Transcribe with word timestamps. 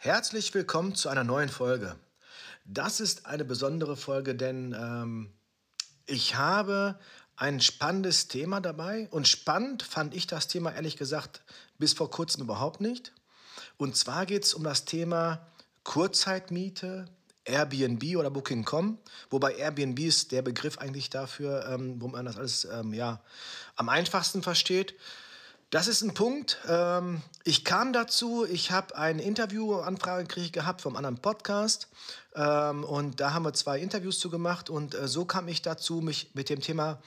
Herzlich 0.00 0.54
willkommen 0.54 0.94
zu 0.94 1.08
einer 1.08 1.24
neuen 1.24 1.48
Folge. 1.48 1.96
Das 2.64 3.00
ist 3.00 3.26
eine 3.26 3.44
besondere 3.44 3.96
Folge, 3.96 4.36
denn 4.36 4.72
ähm, 4.72 5.32
ich 6.06 6.36
habe 6.36 7.00
ein 7.34 7.60
spannendes 7.60 8.28
Thema 8.28 8.60
dabei. 8.60 9.08
Und 9.10 9.26
spannend 9.26 9.82
fand 9.82 10.14
ich 10.14 10.28
das 10.28 10.46
Thema 10.46 10.72
ehrlich 10.72 10.96
gesagt 10.96 11.42
bis 11.78 11.94
vor 11.94 12.12
kurzem 12.12 12.42
überhaupt 12.42 12.80
nicht. 12.80 13.12
Und 13.76 13.96
zwar 13.96 14.24
geht 14.24 14.44
es 14.44 14.54
um 14.54 14.62
das 14.62 14.84
Thema 14.84 15.44
Kurzzeitmiete, 15.82 17.06
Airbnb 17.44 18.18
oder 18.18 18.30
Booking.com, 18.30 18.98
wobei 19.30 19.56
Airbnb 19.56 19.98
ist 19.98 20.30
der 20.30 20.42
Begriff 20.42 20.78
eigentlich 20.78 21.10
dafür, 21.10 21.66
ähm, 21.66 22.00
wo 22.00 22.06
man 22.06 22.24
das 22.24 22.36
alles 22.36 22.68
ähm, 22.70 22.94
ja, 22.94 23.20
am 23.74 23.88
einfachsten 23.88 24.44
versteht. 24.44 24.94
Das 25.70 25.86
ist 25.86 26.00
ein 26.00 26.14
Punkt. 26.14 26.56
Ähm, 26.66 27.20
ich 27.44 27.62
kam 27.62 27.92
dazu, 27.92 28.46
ich 28.46 28.70
habe 28.70 28.96
eine 28.96 29.20
Interviewanfrage 29.20 30.50
gehabt 30.50 30.80
vom 30.80 30.96
anderen 30.96 31.18
Podcast 31.18 31.88
ähm, 32.34 32.84
und 32.84 33.20
da 33.20 33.34
haben 33.34 33.44
wir 33.44 33.52
zwei 33.52 33.78
Interviews 33.78 34.18
zu 34.18 34.30
gemacht 34.30 34.70
und 34.70 34.94
äh, 34.94 35.06
so 35.06 35.26
kam 35.26 35.46
ich 35.46 35.60
dazu, 35.60 36.00
mich 36.00 36.30
mit 36.32 36.48
dem 36.48 36.62
Thema 36.62 37.02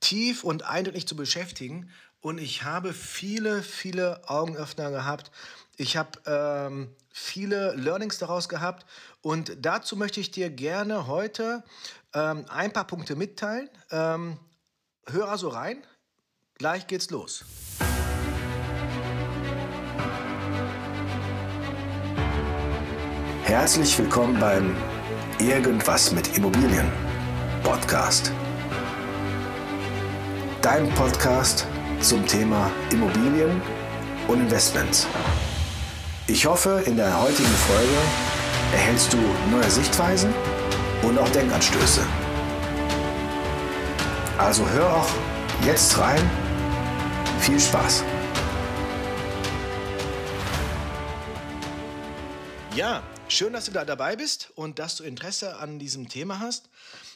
tief 0.00 0.44
und 0.44 0.64
eindeutig 0.64 1.08
zu 1.08 1.16
beschäftigen 1.16 1.88
und 2.20 2.36
ich 2.36 2.62
habe 2.62 2.92
viele, 2.92 3.62
viele 3.62 4.28
Augenöffner 4.28 4.90
gehabt. 4.90 5.30
Ich 5.78 5.96
habe 5.96 6.20
ähm, 6.26 6.94
viele 7.08 7.74
Learnings 7.74 8.18
daraus 8.18 8.50
gehabt 8.50 8.84
und 9.22 9.56
dazu 9.64 9.96
möchte 9.96 10.20
ich 10.20 10.30
dir 10.30 10.50
gerne 10.50 11.06
heute 11.06 11.64
ein 12.12 12.72
paar 12.74 12.86
Punkte 12.86 13.16
mitteilen. 13.16 13.70
Hör 13.88 14.36
also 15.30 15.48
rein, 15.48 15.82
gleich 16.62 16.86
geht's 16.86 17.10
los. 17.10 17.44
Herzlich 23.42 23.98
willkommen 23.98 24.38
beim 24.38 24.76
Irgendwas 25.40 26.12
mit 26.12 26.38
Immobilien 26.38 26.86
Podcast. 27.64 28.30
Dein 30.60 30.88
Podcast 30.90 31.66
zum 32.00 32.24
Thema 32.28 32.70
Immobilien 32.92 33.60
und 34.28 34.38
Investments. 34.38 35.08
Ich 36.28 36.46
hoffe, 36.46 36.84
in 36.86 36.96
der 36.96 37.20
heutigen 37.20 37.56
Folge 37.66 37.98
erhältst 38.72 39.12
du 39.12 39.18
neue 39.50 39.68
Sichtweisen 39.68 40.32
und 41.02 41.18
auch 41.18 41.28
Denkanstöße. 41.30 42.02
Also 44.38 44.64
hör 44.70 44.98
auch 44.98 45.08
jetzt 45.66 45.98
rein. 45.98 46.41
Viel 47.42 47.58
Spaß. 47.58 48.04
Ja, 52.76 53.02
schön, 53.26 53.52
dass 53.52 53.64
du 53.64 53.72
da 53.72 53.84
dabei 53.84 54.14
bist 54.14 54.52
und 54.54 54.78
dass 54.78 54.94
du 54.94 55.02
Interesse 55.02 55.56
an 55.56 55.80
diesem 55.80 56.08
Thema 56.08 56.38
hast. 56.38 56.70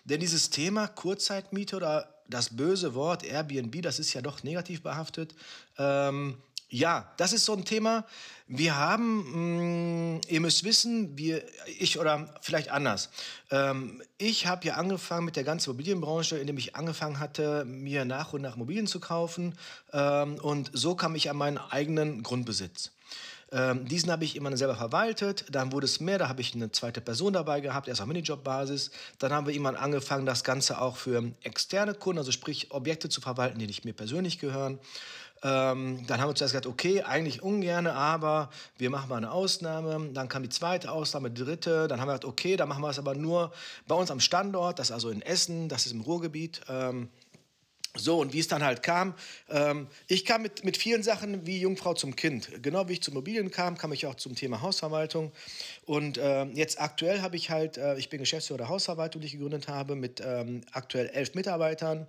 Denn 0.04 0.18
dieses 0.18 0.50
Thema 0.50 0.88
Kurzzeitmiete 0.88 1.76
oder 1.76 2.12
das 2.28 2.56
böse 2.56 2.96
Wort 2.96 3.22
Airbnb, 3.22 3.80
das 3.82 4.00
ist 4.00 4.14
ja 4.14 4.20
doch 4.20 4.42
negativ 4.42 4.82
behaftet. 4.82 5.32
Ähm, 5.78 6.36
ja, 6.68 7.12
das 7.16 7.32
ist 7.32 7.44
so 7.44 7.52
ein 7.52 7.64
Thema. 7.64 8.04
Wir 8.48 8.76
haben, 8.76 9.18
mh, 9.18 10.18
mm, 10.18 10.20
ihr 10.28 10.40
müsst 10.40 10.64
wissen, 10.64 11.16
wir, 11.18 11.42
ich 11.78 11.98
oder 11.98 12.34
vielleicht 12.40 12.70
anders. 12.70 13.10
Ähm, 13.50 14.02
ich 14.18 14.46
habe 14.46 14.66
ja 14.66 14.74
angefangen 14.74 15.24
mit 15.24 15.36
der 15.36 15.44
ganzen 15.44 15.70
Immobilienbranche, 15.70 16.38
indem 16.38 16.58
ich 16.58 16.76
angefangen 16.76 17.18
hatte, 17.18 17.64
mir 17.64 18.04
nach 18.04 18.32
und 18.32 18.42
nach 18.42 18.56
Immobilien 18.56 18.86
zu 18.86 19.00
kaufen. 19.00 19.58
Ähm, 19.92 20.36
und 20.36 20.70
so 20.72 20.94
kam 20.94 21.14
ich 21.14 21.30
an 21.30 21.36
meinen 21.36 21.58
eigenen 21.58 22.22
Grundbesitz. 22.22 22.92
Ähm, 23.52 23.86
diesen 23.86 24.10
habe 24.10 24.24
ich 24.24 24.34
immer 24.34 24.56
selber 24.56 24.74
verwaltet. 24.74 25.44
Dann 25.50 25.70
wurde 25.70 25.86
es 25.86 26.00
mehr, 26.00 26.18
da 26.18 26.28
habe 26.28 26.40
ich 26.40 26.54
eine 26.54 26.72
zweite 26.72 27.00
Person 27.00 27.32
dabei 27.32 27.60
gehabt, 27.60 27.86
erst 27.86 28.00
auf 28.00 28.06
Minijob-Basis. 28.06 28.90
Dann 29.18 29.32
haben 29.32 29.46
wir 29.46 29.54
irgendwann 29.54 29.76
angefangen, 29.76 30.26
das 30.26 30.42
Ganze 30.42 30.80
auch 30.80 30.96
für 30.96 31.32
externe 31.42 31.94
Kunden, 31.94 32.18
also 32.18 32.32
sprich 32.32 32.72
Objekte 32.72 33.08
zu 33.08 33.20
verwalten, 33.20 33.58
die 33.58 33.66
nicht 33.66 33.84
mir 33.84 33.92
persönlich 33.92 34.40
gehören. 34.40 34.80
Ähm, 35.46 36.04
dann 36.08 36.20
haben 36.20 36.30
wir 36.30 36.34
zuerst 36.34 36.54
gesagt, 36.54 36.66
okay, 36.66 37.02
eigentlich 37.02 37.40
ungern, 37.40 37.86
aber 37.86 38.50
wir 38.78 38.90
machen 38.90 39.08
mal 39.08 39.18
eine 39.18 39.30
Ausnahme. 39.30 40.10
Dann 40.12 40.28
kam 40.28 40.42
die 40.42 40.48
zweite 40.48 40.90
Ausnahme, 40.90 41.30
dritte. 41.30 41.86
Dann 41.86 42.00
haben 42.00 42.08
wir 42.08 42.14
gesagt, 42.14 42.24
okay, 42.24 42.56
dann 42.56 42.68
machen 42.68 42.82
wir 42.82 42.90
es 42.90 42.98
aber 42.98 43.14
nur 43.14 43.52
bei 43.86 43.94
uns 43.94 44.10
am 44.10 44.18
Standort, 44.18 44.80
das 44.80 44.88
ist 44.88 44.92
also 44.92 45.10
in 45.10 45.22
Essen, 45.22 45.68
das 45.68 45.86
ist 45.86 45.92
im 45.92 46.00
Ruhrgebiet. 46.00 46.62
Ähm, 46.68 47.10
so, 47.94 48.18
und 48.18 48.32
wie 48.32 48.40
es 48.40 48.48
dann 48.48 48.62
halt 48.62 48.82
kam, 48.82 49.14
ähm, 49.48 49.86
ich 50.08 50.24
kam 50.24 50.42
mit, 50.42 50.64
mit 50.64 50.76
vielen 50.76 51.02
Sachen 51.02 51.46
wie 51.46 51.60
Jungfrau 51.60 51.94
zum 51.94 52.16
Kind. 52.16 52.62
Genau 52.62 52.88
wie 52.88 52.94
ich 52.94 53.02
zu 53.02 53.10
Immobilien 53.10 53.50
kam, 53.50 53.78
kam 53.78 53.92
ich 53.92 54.06
auch 54.06 54.16
zum 54.16 54.34
Thema 54.34 54.60
Hausverwaltung. 54.60 55.32
Und 55.86 56.18
äh, 56.18 56.44
jetzt 56.46 56.80
aktuell 56.80 57.22
habe 57.22 57.36
ich 57.36 57.50
halt, 57.50 57.78
äh, 57.78 57.96
ich 57.96 58.10
bin 58.10 58.18
Geschäftsführer 58.18 58.58
der 58.58 58.68
Hausverwaltung, 58.68 59.20
die 59.20 59.28
ich 59.28 59.32
gegründet 59.32 59.68
habe, 59.68 59.94
mit 59.94 60.20
ähm, 60.24 60.62
aktuell 60.72 61.08
elf 61.08 61.34
Mitarbeitern. 61.34 62.06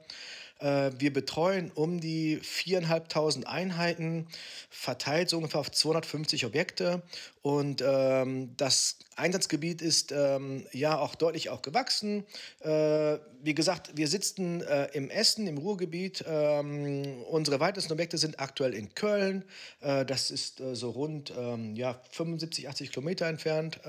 Äh, 0.59 0.91
wir 0.97 1.13
betreuen 1.13 1.71
um 1.73 1.99
die 1.99 2.39
4.500 2.39 3.45
Einheiten, 3.45 4.27
verteilt 4.69 5.29
so 5.29 5.37
ungefähr 5.37 5.59
auf 5.59 5.71
250 5.71 6.45
Objekte. 6.45 7.01
Und 7.41 7.83
ähm, 7.85 8.55
das 8.57 8.97
Einsatzgebiet 9.15 9.81
ist 9.81 10.11
ähm, 10.11 10.65
ja 10.73 10.97
auch 10.97 11.15
deutlich 11.15 11.49
auch 11.49 11.61
gewachsen. 11.61 12.25
Äh, 12.59 13.17
wie 13.41 13.53
gesagt, 13.53 13.95
wir 13.95 14.07
sitzen 14.07 14.61
äh, 14.61 14.87
im 14.93 15.09
Essen, 15.09 15.47
im 15.47 15.57
Ruhrgebiet. 15.57 16.25
Ähm, 16.27 17.21
unsere 17.29 17.59
weitesten 17.59 17.93
Objekte 17.93 18.17
sind 18.17 18.39
aktuell 18.39 18.73
in 18.73 18.93
Köln. 18.93 19.43
Das 19.79 20.31
ist 20.31 20.61
so 20.73 20.89
rund 20.89 21.31
ja, 21.75 21.99
75, 22.11 22.67
80 22.67 22.91
Kilometer 22.91 23.27
entfernt. 23.27 23.79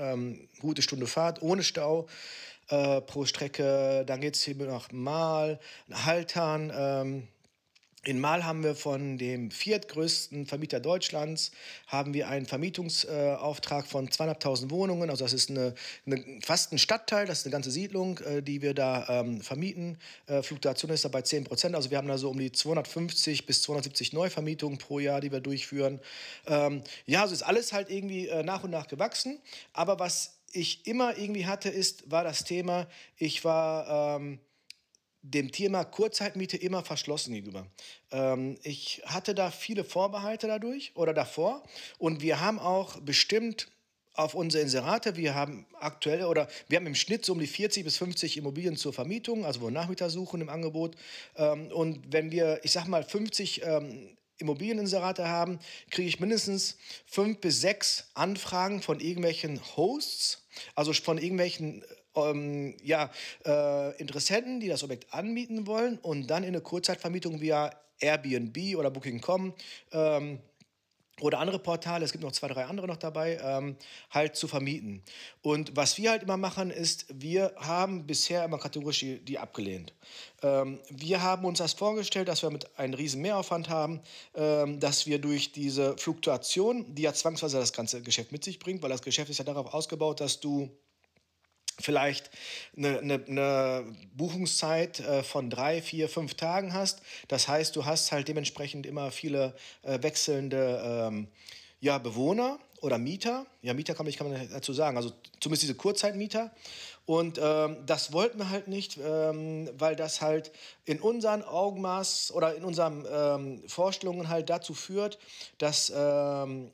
Gute 0.59 0.81
Stunde 0.81 1.07
Fahrt, 1.07 1.41
ohne 1.41 1.63
Stau 1.63 2.07
äh, 2.69 3.01
pro 3.01 3.25
Strecke. 3.25 4.03
Dann 4.05 4.21
geht 4.21 4.35
es 4.35 4.43
hier 4.43 4.55
nach 4.55 4.91
Mal, 4.91 5.59
Haltern. 5.91 6.71
Ähm, 6.75 7.27
in 8.05 8.21
Mal 8.21 8.45
haben 8.45 8.63
wir 8.63 8.75
von 8.75 9.17
dem 9.17 9.51
viertgrößten 9.51 10.45
Vermieter 10.45 10.79
Deutschlands 10.79 11.51
haben 11.85 12.13
wir 12.13 12.29
einen 12.29 12.45
Vermietungsauftrag 12.45 13.85
von 13.85 14.07
200.000 14.07 14.69
Wohnungen. 14.69 15.09
Also 15.09 15.25
das 15.25 15.33
ist 15.33 15.49
eine, 15.49 15.75
eine, 16.05 16.23
fast 16.41 16.71
ein 16.71 16.77
Stadtteil, 16.77 17.25
das 17.25 17.39
ist 17.39 17.45
eine 17.45 17.51
ganze 17.51 17.71
Siedlung, 17.71 18.19
äh, 18.19 18.41
die 18.41 18.61
wir 18.61 18.73
da 18.73 19.05
ähm, 19.09 19.41
vermieten. 19.41 19.97
Äh, 20.27 20.43
Fluktuation 20.43 20.91
ist 20.91 21.03
da 21.03 21.09
bei 21.09 21.23
10 21.23 21.43
Prozent. 21.43 21.75
Also 21.75 21.91
wir 21.91 21.97
haben 21.97 22.07
da 22.07 22.17
so 22.17 22.29
um 22.29 22.39
die 22.39 22.53
250 22.53 23.45
bis 23.45 23.63
270 23.63 24.13
Neuvermietungen 24.13 24.77
pro 24.77 24.99
Jahr, 24.99 25.19
die 25.19 25.33
wir 25.33 25.41
durchführen. 25.41 25.99
Ähm, 26.47 26.83
ja, 27.05 27.23
also 27.23 27.33
ist 27.33 27.43
alles 27.43 27.73
halt 27.73 27.89
irgendwie 27.89 28.29
äh, 28.29 28.43
nach 28.43 28.63
und 28.63 28.71
nach 28.71 28.87
gewachsen. 28.87 29.39
Aber 29.73 29.99
was 29.99 30.38
ich 30.53 30.87
immer 30.87 31.17
irgendwie 31.17 31.45
hatte, 31.45 31.69
ist, 31.69 32.09
war 32.09 32.23
das 32.23 32.43
Thema, 32.43 32.87
ich 33.17 33.43
war 33.43 34.17
ähm, 34.17 34.39
dem 35.21 35.51
Thema 35.51 35.83
Kurzzeitmiete 35.83 36.57
immer 36.57 36.83
verschlossen 36.83 37.33
gegenüber. 37.33 37.67
Ähm, 38.11 38.57
ich 38.63 39.01
hatte 39.05 39.35
da 39.35 39.51
viele 39.51 39.83
Vorbehalte 39.83 40.47
dadurch 40.47 40.91
oder 40.95 41.13
davor 41.13 41.63
und 41.97 42.21
wir 42.21 42.39
haben 42.39 42.59
auch 42.59 42.99
bestimmt 43.01 43.67
auf 44.13 44.33
unsere 44.33 44.61
Inserate, 44.63 45.15
wir 45.15 45.33
haben 45.33 45.65
aktuell 45.79 46.25
oder 46.25 46.47
wir 46.67 46.77
haben 46.77 46.87
im 46.87 46.95
Schnitt 46.95 47.25
so 47.25 47.33
um 47.33 47.39
die 47.39 47.47
40 47.47 47.85
bis 47.85 47.97
50 47.97 48.37
Immobilien 48.37 48.75
zur 48.75 48.91
Vermietung, 48.91 49.45
also 49.45 49.61
wo 49.61 49.69
Nachmieter 49.69 50.09
suchen 50.09 50.41
im 50.41 50.49
Angebot. 50.49 50.95
Ähm, 51.35 51.71
und 51.71 52.11
wenn 52.11 52.31
wir, 52.31 52.59
ich 52.63 52.71
sag 52.71 52.87
mal, 52.87 53.03
50 53.03 53.63
ähm, 53.63 54.17
Immobilieninserate 54.39 55.27
haben, 55.27 55.59
kriege 55.91 56.07
ich 56.07 56.19
mindestens 56.19 56.77
fünf 57.05 57.39
bis 57.39 57.61
sechs 57.61 58.09
Anfragen 58.13 58.81
von 58.81 58.99
irgendwelchen 58.99 59.59
Hosts, 59.75 60.45
also 60.75 60.93
von 60.93 61.17
irgendwelchen 61.17 61.83
ähm, 62.15 62.75
ja, 62.83 63.11
äh, 63.45 63.95
Interessenten, 63.97 64.59
die 64.59 64.67
das 64.67 64.83
Objekt 64.83 65.13
anmieten 65.13 65.67
wollen 65.67 65.97
und 65.99 66.27
dann 66.27 66.43
in 66.43 66.49
eine 66.49 66.61
Kurzzeitvermietung 66.61 67.41
via 67.41 67.71
Airbnb 67.99 68.77
oder 68.77 68.89
Booking.com 68.89 69.53
ähm, 69.91 70.39
oder 71.21 71.39
andere 71.39 71.59
Portale, 71.59 72.05
es 72.05 72.11
gibt 72.11 72.23
noch 72.23 72.31
zwei, 72.31 72.47
drei 72.47 72.65
andere 72.65 72.87
noch 72.87 72.97
dabei, 72.97 73.39
ähm, 73.43 73.75
halt 74.11 74.35
zu 74.35 74.47
vermieten. 74.47 75.01
Und 75.41 75.75
was 75.75 75.97
wir 75.97 76.11
halt 76.11 76.23
immer 76.23 76.37
machen, 76.37 76.71
ist, 76.71 77.05
wir 77.09 77.53
haben 77.57 78.05
bisher 78.05 78.43
immer 78.45 78.57
kategorisch 78.57 78.99
die, 78.99 79.19
die 79.19 79.39
abgelehnt. 79.39 79.93
Ähm, 80.41 80.79
wir 80.89 81.21
haben 81.21 81.45
uns 81.45 81.59
das 81.59 81.73
vorgestellt, 81.73 82.27
dass 82.27 82.41
wir 82.41 82.49
mit 82.49 82.77
einem 82.77 82.93
riesen 82.93 83.21
Mehraufwand 83.21 83.69
haben, 83.69 84.01
ähm, 84.35 84.79
dass 84.79 85.05
wir 85.05 85.19
durch 85.19 85.51
diese 85.51 85.97
Fluktuation, 85.97 86.95
die 86.95 87.03
ja 87.03 87.13
zwangsweise 87.13 87.59
das 87.59 87.73
ganze 87.73 88.01
Geschäft 88.01 88.31
mit 88.31 88.43
sich 88.43 88.59
bringt, 88.59 88.81
weil 88.81 88.89
das 88.89 89.01
Geschäft 89.01 89.29
ist 89.29 89.37
ja 89.37 89.45
darauf 89.45 89.73
ausgebaut, 89.73 90.21
dass 90.21 90.39
du 90.39 90.69
vielleicht 91.79 92.29
eine, 92.77 92.99
eine, 92.99 93.23
eine 93.25 93.85
Buchungszeit 94.15 94.99
äh, 94.99 95.23
von 95.23 95.49
drei, 95.49 95.81
vier, 95.81 96.09
fünf 96.09 96.35
Tagen 96.35 96.73
hast. 96.73 97.01
Das 97.27 97.47
heißt, 97.47 97.75
du 97.75 97.85
hast 97.85 98.11
halt 98.11 98.27
dementsprechend 98.27 98.85
immer 98.85 99.11
viele 99.11 99.55
äh, 99.83 100.01
wechselnde 100.01 100.81
ähm, 100.83 101.27
ja, 101.79 101.97
Bewohner 101.97 102.59
oder 102.81 102.97
Mieter. 102.97 103.45
Ja, 103.61 103.73
Mieter 103.73 103.93
kann, 103.93 104.07
ich, 104.07 104.17
kann 104.17 104.29
man 104.29 104.49
dazu 104.49 104.73
sagen, 104.73 104.97
also 104.97 105.11
zumindest 105.39 105.63
diese 105.63 105.75
Kurzzeitmieter. 105.75 106.51
Und 107.05 107.39
ähm, 107.41 107.77
das 107.87 108.13
wollten 108.13 108.37
wir 108.37 108.49
halt 108.49 108.67
nicht, 108.67 108.99
ähm, 109.03 109.67
weil 109.73 109.95
das 109.95 110.21
halt 110.21 110.51
in 110.85 110.99
unseren 110.99 111.41
Augenmaß 111.41 112.31
oder 112.33 112.53
in 112.53 112.63
unseren 112.63 113.05
ähm, 113.11 113.63
Vorstellungen 113.67 114.29
halt 114.29 114.49
dazu 114.49 114.75
führt, 114.75 115.17
dass 115.57 115.91
ähm, 115.95 116.71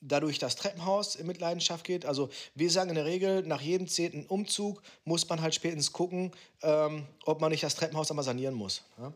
dadurch 0.00 0.38
das 0.38 0.56
Treppenhaus 0.56 1.14
in 1.14 1.26
Mitleidenschaft 1.26 1.84
geht. 1.84 2.06
Also 2.06 2.28
wir 2.54 2.70
sagen 2.70 2.90
in 2.90 2.96
der 2.96 3.06
Regel, 3.06 3.42
nach 3.42 3.60
jedem 3.60 3.88
zehnten 3.88 4.26
Umzug 4.26 4.82
muss 5.04 5.28
man 5.28 5.40
halt 5.40 5.54
spätestens 5.54 5.92
gucken, 5.92 6.32
ähm, 6.62 7.06
ob 7.24 7.40
man 7.40 7.50
nicht 7.50 7.62
das 7.62 7.74
Treppenhaus 7.74 8.10
einmal 8.10 8.24
sanieren 8.24 8.54
muss. 8.54 8.82
Ja? 8.98 9.12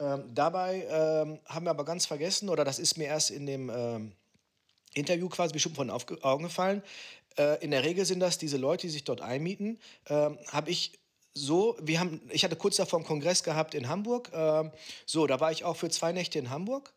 Ähm, 0.00 0.30
dabei 0.34 0.86
ähm, 0.88 1.40
haben 1.46 1.66
wir 1.66 1.70
aber 1.70 1.84
ganz 1.84 2.06
vergessen, 2.06 2.48
oder 2.48 2.64
das 2.64 2.78
ist 2.78 2.96
mir 2.96 3.06
erst 3.06 3.30
in 3.30 3.44
dem 3.44 3.70
ähm, 3.70 4.12
Interview 4.94 5.28
quasi 5.28 5.52
bestimmt 5.52 5.76
von 5.76 5.90
Augen 5.90 6.44
gefallen, 6.44 6.82
äh, 7.36 7.62
in 7.62 7.70
der 7.70 7.84
Regel 7.84 8.04
sind 8.06 8.20
das 8.20 8.38
diese 8.38 8.56
Leute, 8.56 8.86
die 8.86 8.92
sich 8.92 9.04
dort 9.04 9.20
einmieten, 9.20 9.78
ähm, 10.08 10.38
habe 10.48 10.70
ich 10.70 10.92
so, 11.32 11.76
wir 11.80 12.00
haben, 12.00 12.20
ich 12.30 12.44
hatte 12.44 12.56
kurz 12.56 12.76
davor 12.76 12.98
einen 12.98 13.06
Kongress 13.06 13.44
gehabt 13.44 13.74
in 13.74 13.88
Hamburg. 13.88 14.30
Ähm, 14.34 14.72
so, 15.06 15.28
da 15.28 15.38
war 15.38 15.52
ich 15.52 15.64
auch 15.64 15.76
für 15.76 15.88
zwei 15.88 16.10
Nächte 16.10 16.40
in 16.40 16.50
Hamburg. 16.50 16.92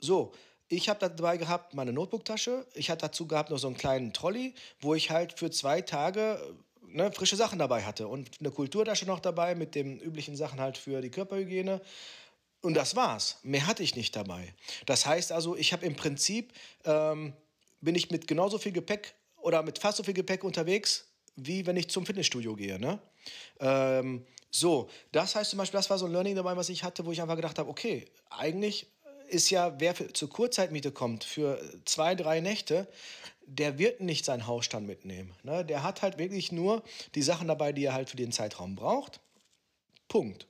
So, 0.00 0.32
ich 0.68 0.88
habe 0.88 1.00
dabei 1.00 1.36
gehabt 1.36 1.74
meine 1.74 1.92
Notebooktasche. 1.92 2.66
Ich 2.74 2.90
hatte 2.90 3.06
dazu 3.06 3.26
gehabt 3.26 3.50
noch 3.50 3.58
so 3.58 3.66
einen 3.66 3.76
kleinen 3.76 4.12
Trolley, 4.12 4.54
wo 4.80 4.94
ich 4.94 5.10
halt 5.10 5.38
für 5.38 5.50
zwei 5.50 5.80
Tage 5.80 6.40
ne, 6.82 7.10
frische 7.12 7.36
Sachen 7.36 7.58
dabei 7.58 7.82
hatte 7.84 8.08
und 8.08 8.30
eine 8.40 8.50
Kulturtasche 8.50 9.06
noch 9.06 9.20
dabei 9.20 9.54
mit 9.54 9.74
den 9.74 9.98
üblichen 9.98 10.36
Sachen 10.36 10.60
halt 10.60 10.76
für 10.76 11.00
die 11.00 11.10
Körperhygiene. 11.10 11.80
Und 12.60 12.74
das 12.74 12.96
war's. 12.96 13.38
Mehr 13.42 13.66
hatte 13.66 13.82
ich 13.82 13.94
nicht 13.94 14.16
dabei. 14.16 14.54
Das 14.86 15.06
heißt 15.06 15.32
also, 15.32 15.56
ich 15.56 15.72
habe 15.72 15.86
im 15.86 15.94
Prinzip 15.94 16.52
ähm, 16.84 17.32
bin 17.80 17.94
ich 17.94 18.10
mit 18.10 18.26
genauso 18.26 18.58
viel 18.58 18.72
Gepäck 18.72 19.14
oder 19.36 19.62
mit 19.62 19.78
fast 19.78 19.96
so 19.96 20.02
viel 20.02 20.14
Gepäck 20.14 20.44
unterwegs, 20.44 21.06
wie 21.36 21.66
wenn 21.66 21.76
ich 21.76 21.88
zum 21.88 22.04
Fitnessstudio 22.04 22.56
gehe. 22.56 22.78
Ne? 22.78 22.98
Ähm, 23.60 24.26
so, 24.50 24.90
das 25.12 25.34
heißt 25.34 25.50
zum 25.50 25.58
Beispiel, 25.58 25.78
das 25.78 25.88
war 25.88 25.98
so 25.98 26.06
ein 26.06 26.12
Learning 26.12 26.34
dabei, 26.34 26.56
was 26.56 26.68
ich 26.68 26.82
hatte, 26.82 27.06
wo 27.06 27.12
ich 27.12 27.22
einfach 27.22 27.36
gedacht 27.36 27.58
habe, 27.58 27.70
okay, 27.70 28.06
eigentlich 28.30 28.86
ist 29.28 29.50
ja, 29.50 29.78
wer 29.80 29.94
zur 30.14 30.30
Kurzzeitmiete 30.30 30.92
kommt 30.92 31.24
für 31.24 31.60
zwei, 31.84 32.14
drei 32.14 32.40
Nächte, 32.40 32.88
der 33.46 33.78
wird 33.78 34.00
nicht 34.00 34.24
seinen 34.24 34.46
Hausstand 34.46 34.86
mitnehmen. 34.86 35.34
Ne? 35.42 35.64
Der 35.64 35.82
hat 35.82 36.02
halt 36.02 36.18
wirklich 36.18 36.52
nur 36.52 36.82
die 37.14 37.22
Sachen 37.22 37.48
dabei, 37.48 37.72
die 37.72 37.84
er 37.84 37.94
halt 37.94 38.10
für 38.10 38.16
den 38.16 38.32
Zeitraum 38.32 38.76
braucht. 38.76 39.20
Punkt. 40.08 40.46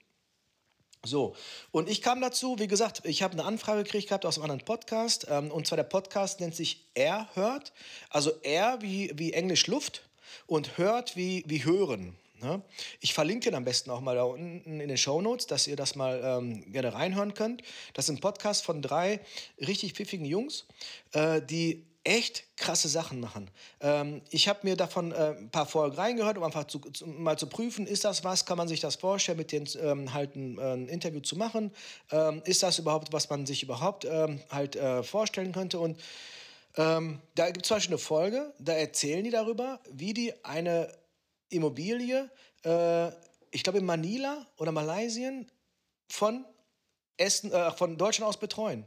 So, 1.04 1.36
und 1.70 1.88
ich 1.88 2.02
kam 2.02 2.20
dazu, 2.20 2.58
wie 2.58 2.66
gesagt, 2.66 3.02
ich 3.04 3.22
habe 3.22 3.34
eine 3.34 3.44
Anfrage 3.44 3.84
gekriegt 3.84 4.08
gehabt 4.08 4.26
aus 4.26 4.36
einem 4.36 4.44
anderen 4.44 4.64
Podcast. 4.64 5.26
Ähm, 5.30 5.50
und 5.50 5.66
zwar 5.66 5.76
der 5.76 5.84
Podcast 5.84 6.40
nennt 6.40 6.56
sich 6.56 6.86
Er 6.94 7.28
hört. 7.34 7.72
Also 8.10 8.32
Er 8.42 8.82
wie, 8.82 9.12
wie 9.14 9.32
Englisch 9.32 9.68
Luft 9.68 10.02
und 10.46 10.76
hört 10.76 11.16
wie, 11.16 11.44
wie 11.46 11.64
hören. 11.64 12.16
Ne? 12.40 12.62
Ich 13.00 13.14
verlinke 13.14 13.50
den 13.50 13.54
am 13.54 13.64
besten 13.64 13.90
auch 13.90 14.00
mal 14.00 14.14
da 14.16 14.24
unten 14.24 14.80
in 14.80 14.88
den 14.88 14.96
Show 14.96 15.20
Notes, 15.20 15.46
dass 15.46 15.66
ihr 15.66 15.76
das 15.76 15.96
mal 15.96 16.20
ähm, 16.22 16.72
gerne 16.72 16.92
reinhören 16.92 17.34
könnt. 17.34 17.62
Das 17.94 18.08
ist 18.08 18.14
ein 18.14 18.20
Podcast 18.20 18.64
von 18.64 18.82
drei 18.82 19.20
richtig 19.58 19.94
pfiffigen 19.94 20.26
Jungs, 20.26 20.66
äh, 21.12 21.42
die 21.42 21.84
echt 22.04 22.44
krasse 22.56 22.88
Sachen 22.88 23.20
machen. 23.20 23.50
Ähm, 23.80 24.22
ich 24.30 24.48
habe 24.48 24.60
mir 24.62 24.76
davon 24.76 25.12
äh, 25.12 25.34
ein 25.38 25.50
paar 25.50 25.66
Folgen 25.66 25.96
reingehört, 25.96 26.38
um 26.38 26.44
einfach 26.44 26.64
zu, 26.64 26.78
zu, 26.78 27.06
mal 27.06 27.38
zu 27.38 27.46
prüfen, 27.46 27.86
ist 27.86 28.04
das 28.04 28.24
was, 28.24 28.46
kann 28.46 28.56
man 28.56 28.66
sich 28.66 28.80
das 28.80 28.96
vorstellen, 28.96 29.38
mit 29.38 29.52
denen 29.52 29.68
ähm, 29.80 30.14
halt 30.14 30.34
ein, 30.34 30.58
äh, 30.58 30.72
ein, 30.72 30.88
Interview 30.88 31.20
zu 31.20 31.36
machen? 31.36 31.70
Ähm, 32.10 32.42
ist 32.44 32.62
das 32.62 32.78
überhaupt, 32.78 33.12
was 33.12 33.28
man 33.28 33.46
sich 33.46 33.62
überhaupt 33.62 34.06
ähm, 34.06 34.40
halt 34.50 34.76
äh, 34.76 35.02
vorstellen 35.02 35.52
könnte? 35.52 35.78
Und 35.78 36.00
ähm, 36.76 37.20
da 37.34 37.46
gibt 37.50 37.66
es 37.66 37.68
zum 37.68 37.76
Beispiel 37.76 37.94
eine 37.94 37.98
Folge, 37.98 38.54
da 38.58 38.72
erzählen 38.72 39.24
die 39.24 39.30
darüber, 39.30 39.80
wie 39.90 40.14
die 40.14 40.32
eine 40.44 40.90
Immobilie, 41.50 42.30
äh, 42.64 43.08
ich 43.50 43.62
glaube 43.62 43.78
in 43.78 43.84
Manila 43.86 44.46
oder 44.56 44.72
Malaysien, 44.72 45.50
von, 46.08 46.44
äh, 47.16 47.30
von 47.72 47.96
Deutschland 47.96 48.28
aus 48.28 48.38
betreuen. 48.38 48.86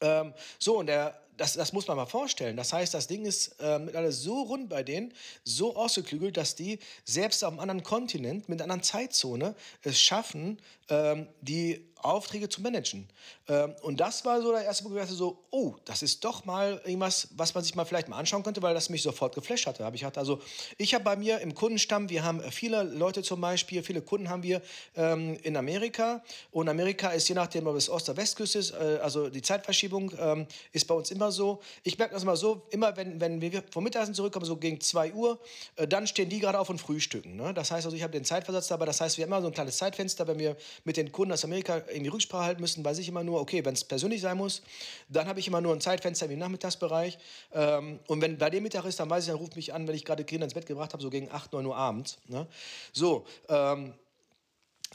Ähm, 0.00 0.34
so, 0.58 0.78
und 0.78 0.86
der 0.86 1.20
das, 1.36 1.54
das 1.54 1.72
muss 1.72 1.86
man 1.86 1.96
mal 1.96 2.06
vorstellen. 2.06 2.56
Das 2.56 2.72
heißt, 2.72 2.94
das 2.94 3.06
Ding 3.06 3.24
ist 3.24 3.56
äh, 3.60 3.78
mittlerweile 3.78 4.12
so 4.12 4.42
rund 4.42 4.68
bei 4.68 4.82
denen, 4.82 5.12
so 5.42 5.76
ausgeklügelt, 5.76 6.36
dass 6.36 6.54
die 6.54 6.78
selbst 7.04 7.44
auf 7.44 7.50
einem 7.50 7.60
anderen 7.60 7.82
Kontinent 7.82 8.48
mit 8.48 8.60
einer 8.60 8.72
anderen 8.72 8.82
Zeitzone 8.82 9.54
es 9.82 10.00
schaffen, 10.00 10.60
ähm, 10.88 11.28
die 11.40 11.92
Aufträge 12.04 12.48
zu 12.48 12.60
managen. 12.60 13.08
Ähm, 13.48 13.74
und 13.82 13.98
das 13.98 14.24
war 14.24 14.40
so 14.42 14.52
der 14.52 14.64
erste 14.64 14.82
Punkt, 14.82 14.96
wo 14.96 15.00
ich 15.00 15.04
dachte 15.04 15.16
so, 15.16 15.38
oh, 15.50 15.74
das 15.84 16.02
ist 16.02 16.24
doch 16.24 16.44
mal 16.44 16.80
irgendwas, 16.84 17.28
was 17.36 17.54
man 17.54 17.64
sich 17.64 17.74
mal 17.74 17.84
vielleicht 17.84 18.08
mal 18.08 18.18
anschauen 18.18 18.42
könnte, 18.42 18.62
weil 18.62 18.74
das 18.74 18.90
mich 18.90 19.02
sofort 19.02 19.34
geflasht 19.34 19.66
hatte. 19.66 19.84
Hab 19.84 19.94
ich 19.94 20.04
hatte 20.04 20.20
also, 20.20 20.40
ich 20.76 20.94
habe 20.94 21.04
bei 21.04 21.16
mir 21.16 21.40
im 21.40 21.54
Kundenstamm, 21.54 22.08
wir 22.10 22.22
haben 22.22 22.42
viele 22.50 22.82
Leute 22.82 23.22
zum 23.22 23.40
Beispiel, 23.40 23.82
viele 23.82 24.02
Kunden 24.02 24.28
haben 24.28 24.42
wir 24.42 24.60
ähm, 24.96 25.38
in 25.42 25.56
Amerika. 25.56 26.22
Und 26.50 26.68
Amerika 26.68 27.10
ist 27.10 27.28
je 27.28 27.34
nachdem, 27.34 27.66
ob 27.66 27.76
es 27.76 27.88
Ost- 27.88 28.08
oder 28.08 28.18
Westküste 28.18 28.58
ist, 28.58 28.72
äh, 28.72 28.98
also 29.02 29.30
die 29.30 29.42
Zeitverschiebung 29.42 30.12
ähm, 30.18 30.46
ist 30.72 30.86
bei 30.86 30.94
uns 30.94 31.10
immer 31.10 31.32
so. 31.32 31.60
Ich 31.82 31.98
merke 31.98 32.14
das 32.14 32.22
immer 32.22 32.36
so, 32.36 32.62
immer 32.70 32.96
wenn, 32.96 33.20
wenn 33.20 33.40
wir 33.40 33.62
vom 33.70 33.84
Mittagessen 33.84 34.14
zurückkommen, 34.14 34.44
so 34.44 34.56
gegen 34.56 34.80
2 34.80 35.12
Uhr, 35.14 35.38
äh, 35.76 35.88
dann 35.88 36.06
stehen 36.06 36.28
die 36.28 36.40
gerade 36.40 36.58
auf 36.58 36.68
und 36.68 36.78
frühstücken. 36.78 37.36
Ne? 37.36 37.54
Das 37.54 37.70
heißt 37.70 37.86
also, 37.86 37.96
ich 37.96 38.02
habe 38.02 38.12
den 38.12 38.24
Zeitversatz 38.24 38.68
dabei, 38.68 38.84
das 38.84 39.00
heißt, 39.00 39.16
wir 39.16 39.24
haben 39.24 39.30
immer 39.30 39.42
so 39.42 39.48
ein 39.48 39.54
kleines 39.54 39.78
Zeitfenster, 39.78 40.26
wenn 40.26 40.38
wir 40.38 40.56
mit 40.84 40.96
den 40.96 41.10
Kunden 41.12 41.32
aus 41.32 41.44
Amerika 41.44 41.78
irgendwie 41.94 42.10
Rücksprache 42.10 42.44
halten 42.44 42.60
müssen, 42.60 42.84
weiß 42.84 42.98
ich 42.98 43.08
immer 43.08 43.24
nur, 43.24 43.40
okay, 43.40 43.64
wenn 43.64 43.74
es 43.74 43.84
persönlich 43.84 44.20
sein 44.20 44.36
muss, 44.36 44.62
dann 45.08 45.26
habe 45.26 45.40
ich 45.40 45.48
immer 45.48 45.60
nur 45.60 45.72
ein 45.72 45.80
Zeitfenster 45.80 46.28
im 46.28 46.38
Nachmittagsbereich. 46.38 47.18
Ähm, 47.52 48.00
und 48.06 48.20
wenn 48.20 48.38
bei 48.38 48.50
dem 48.50 48.62
Mittag 48.62 48.84
ist, 48.84 49.00
dann 49.00 49.10
weiß 49.10 49.24
ich, 49.24 49.30
dann 49.30 49.38
ruft 49.38 49.56
mich 49.56 49.72
an, 49.72 49.86
wenn 49.88 49.94
ich 49.94 50.04
gerade 50.04 50.24
Kinder 50.24 50.44
ins 50.44 50.54
Bett 50.54 50.66
gebracht 50.66 50.92
habe, 50.92 51.02
so 51.02 51.10
gegen 51.10 51.30
8, 51.30 51.52
9 51.52 51.66
Uhr 51.66 51.76
abends. 51.76 52.18
Ne? 52.28 52.46
So, 52.92 53.24
ähm, 53.48 53.94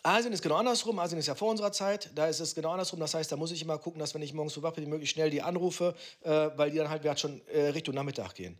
Asien 0.04 0.34
ist 0.34 0.42
genau 0.42 0.56
andersrum. 0.56 1.00
Asien 1.00 1.20
ist 1.20 1.28
ja 1.28 1.36
vor 1.36 1.50
unserer 1.50 1.72
Zeit. 1.72 2.10
Da 2.16 2.28
ist 2.28 2.40
es 2.40 2.56
genau 2.56 2.72
andersrum. 2.72 3.00
Das 3.00 3.14
heißt, 3.14 3.32
da 3.32 3.36
muss 3.36 3.52
ich 3.52 3.62
immer 3.62 3.78
gucken, 3.78 4.00
dass 4.00 4.14
wenn 4.14 4.22
ich 4.22 4.34
morgens 4.34 4.54
so 4.54 4.64
wach 4.64 4.74
bin, 4.74 4.88
möglichst 4.88 5.14
schnell 5.14 5.30
die 5.30 5.42
anrufe, 5.42 5.96
äh, 6.22 6.50
weil 6.56 6.72
die 6.72 6.78
dann 6.78 6.90
halt 6.90 7.20
schon 7.20 7.42
äh, 7.48 7.68
Richtung 7.70 7.96
Nachmittag 7.96 8.34
gehen. 8.36 8.58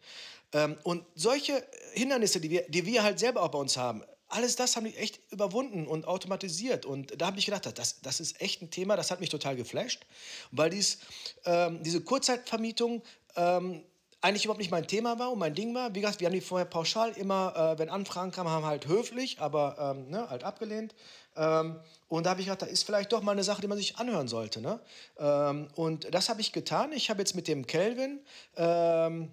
Ähm, 0.54 0.78
und 0.84 1.06
solche 1.16 1.64
Hindernisse, 1.94 2.42
die 2.42 2.50
wir, 2.50 2.66
die 2.68 2.86
wir 2.86 3.04
halt 3.04 3.20
selber 3.20 3.44
auch 3.44 3.50
bei 3.50 3.60
uns 3.60 3.78
haben, 3.78 4.04
alles 4.30 4.56
das 4.56 4.76
haben 4.76 4.86
die 4.86 4.96
echt 4.96 5.20
überwunden 5.32 5.88
und 5.88 6.08
automatisiert. 6.08 6.86
Und 6.86 7.20
da 7.20 7.28
habe 7.28 7.40
ich 7.40 7.46
gedacht, 7.46 7.66
das, 7.78 8.02
das 8.02 8.20
ist 8.20 8.40
echt 8.42 8.62
ein 8.62 8.70
Thema, 8.70 8.96
das 8.96 9.12
hat 9.12 9.20
mich 9.20 9.30
total 9.30 9.56
geflasht, 9.56 10.06
weil 10.52 10.70
dies, 10.70 11.00
ähm, 11.46 11.84
diese 11.84 12.02
Kurzzeitvermietung 12.02 13.02
ähm, 13.36 13.84
eigentlich 14.22 14.46
überhaupt 14.46 14.60
nicht 14.60 14.72
mein 14.72 14.88
Thema 14.88 15.18
war 15.18 15.32
und 15.32 15.40
mein 15.40 15.56
Ding 15.56 15.74
war. 15.74 15.96
Wie 15.96 16.02
gesagt, 16.02 16.20
wir 16.20 16.28
haben 16.28 16.34
die 16.34 16.42
vorher 16.42 16.66
pauschal 16.66 17.12
immer, 17.12 17.56
äh, 17.56 17.80
wenn 17.80 17.90
Anfragen 17.90 18.32
kamen, 18.32 18.50
haben 18.50 18.66
halt 18.66 18.88
höflich, 18.88 19.40
aber 19.40 19.96
ähm, 19.96 20.10
ne, 20.10 20.30
halt 20.30 20.44
abgelehnt. 20.44 20.94
Ähm, 21.36 21.80
und 22.08 22.26
da 22.26 22.32
habe 22.32 22.42
ich 22.42 22.48
gedacht, 22.48 22.62
da 22.62 22.66
ist 22.66 22.84
vielleicht 22.84 23.12
doch 23.14 23.22
mal 23.22 23.32
eine 23.32 23.44
Sache, 23.44 23.62
die 23.62 23.68
man 23.68 23.78
sich 23.78 23.98
anhören 23.98 24.28
sollte. 24.28 24.62
Ne? 24.62 24.80
Ähm, 25.18 25.70
und 25.76 26.14
das 26.14 26.28
habe 26.28 26.42
ich 26.42 26.52
getan. 26.52 26.92
Ich 26.92 27.10
habe 27.10 27.20
jetzt 27.20 27.36
mit 27.36 27.48
dem 27.48 27.66
Kelvin 27.66 28.20
ähm, 28.58 29.32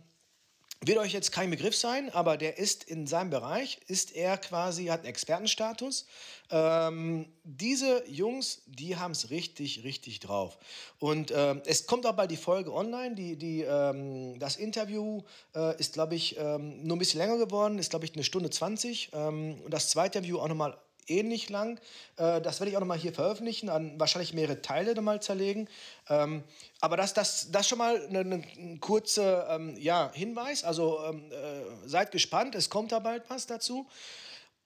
wird 0.83 0.99
euch 0.99 1.13
jetzt 1.13 1.33
kein 1.33 1.51
Begriff 1.51 1.75
sein, 1.75 2.11
aber 2.11 2.37
der 2.37 2.59
ist 2.59 2.85
in 2.85 3.07
seinem 3.07 3.31
Bereich, 3.31 3.81
ist 3.89 4.15
er 4.15 4.37
quasi, 4.37 4.87
hat 4.87 5.01
einen 5.01 5.09
Expertenstatus. 5.09 6.07
Ähm, 6.51 7.27
diese 7.45 8.05
Jungs, 8.09 8.63
die 8.67 8.97
haben 8.97 9.13
es 9.13 9.31
richtig, 9.31 9.85
richtig 9.85 10.21
drauf. 10.21 10.59
Und 10.99 11.33
ähm, 11.35 11.63
es 11.67 11.87
kommt 11.87 12.07
auch 12.07 12.13
bald 12.13 12.31
die 12.31 12.37
Folge 12.37 12.73
online. 12.73 13.15
Die, 13.15 13.37
die, 13.37 13.63
ähm, 13.63 14.39
das 14.39 14.57
Interview 14.57 15.23
äh, 15.55 15.79
ist, 15.81 15.95
glaube 15.95 16.15
ich, 16.15 16.37
ähm, 16.39 16.87
nur 16.87 16.97
ein 16.97 16.99
bisschen 16.99 17.21
länger 17.21 17.39
geworden, 17.39 17.79
ist, 17.79 17.91
glaube 17.91 18.05
ich, 18.05 18.13
eine 18.13 18.25
Stunde 18.25 18.51
20. 18.51 19.11
Ähm, 19.13 19.61
und 19.65 19.73
das 19.73 19.89
zweite 19.89 20.19
Interview 20.19 20.39
auch 20.39 20.49
nochmal 20.49 20.77
ähnlich 21.07 21.49
lang. 21.49 21.81
Äh, 22.17 22.41
das 22.41 22.61
werde 22.61 22.71
ich 22.71 22.77
auch 22.77 22.81
nochmal 22.81 22.99
hier 22.99 23.13
veröffentlichen, 23.13 23.69
an 23.69 23.99
wahrscheinlich 23.99 24.35
mehrere 24.35 24.63
Teile 24.63 24.95
nochmal 24.95 25.21
zerlegen. 25.21 25.69
Ähm, 26.09 26.45
aber 26.81 26.97
das, 26.97 27.15
das, 27.15 27.51
das 27.51 27.69
schon 27.69 27.79
mal 27.79 27.97
ein 28.09 28.81
kurzer 28.81 29.49
ähm, 29.51 29.77
ja, 29.79 30.11
Hinweis. 30.15 30.65
Also 30.65 31.01
ähm, 31.05 31.31
äh, 31.31 31.89
seid 31.89 32.13
gespannt, 32.13 32.55
es 32.55 32.71
kommt 32.71 32.93
da 32.93 32.99
bald 32.99 33.25
was 33.29 33.47
dazu. 33.47 33.87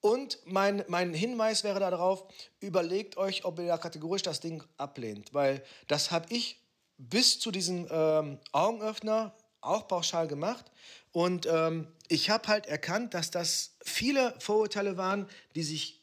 Und 0.00 0.38
mein, 0.46 0.84
mein 0.88 1.12
Hinweis 1.12 1.62
wäre 1.62 1.78
darauf, 1.78 2.24
überlegt 2.60 3.16
euch, 3.16 3.44
ob 3.44 3.58
ihr 3.58 3.66
da 3.66 3.76
kategorisch 3.76 4.22
das 4.22 4.40
Ding 4.40 4.62
ablehnt. 4.78 5.34
Weil 5.34 5.62
das 5.88 6.10
habe 6.10 6.26
ich 6.30 6.58
bis 6.96 7.38
zu 7.38 7.50
diesem 7.50 7.86
ähm, 7.90 8.38
Augenöffner 8.52 9.34
auch 9.60 9.88
pauschal 9.88 10.26
gemacht. 10.26 10.70
Und 11.12 11.46
ähm, 11.46 11.88
ich 12.08 12.30
habe 12.30 12.48
halt 12.48 12.66
erkannt, 12.66 13.14
dass 13.14 13.30
das 13.30 13.76
viele 13.82 14.34
Vorurteile 14.38 14.96
waren, 14.96 15.28
die 15.54 15.62
sich 15.62 15.99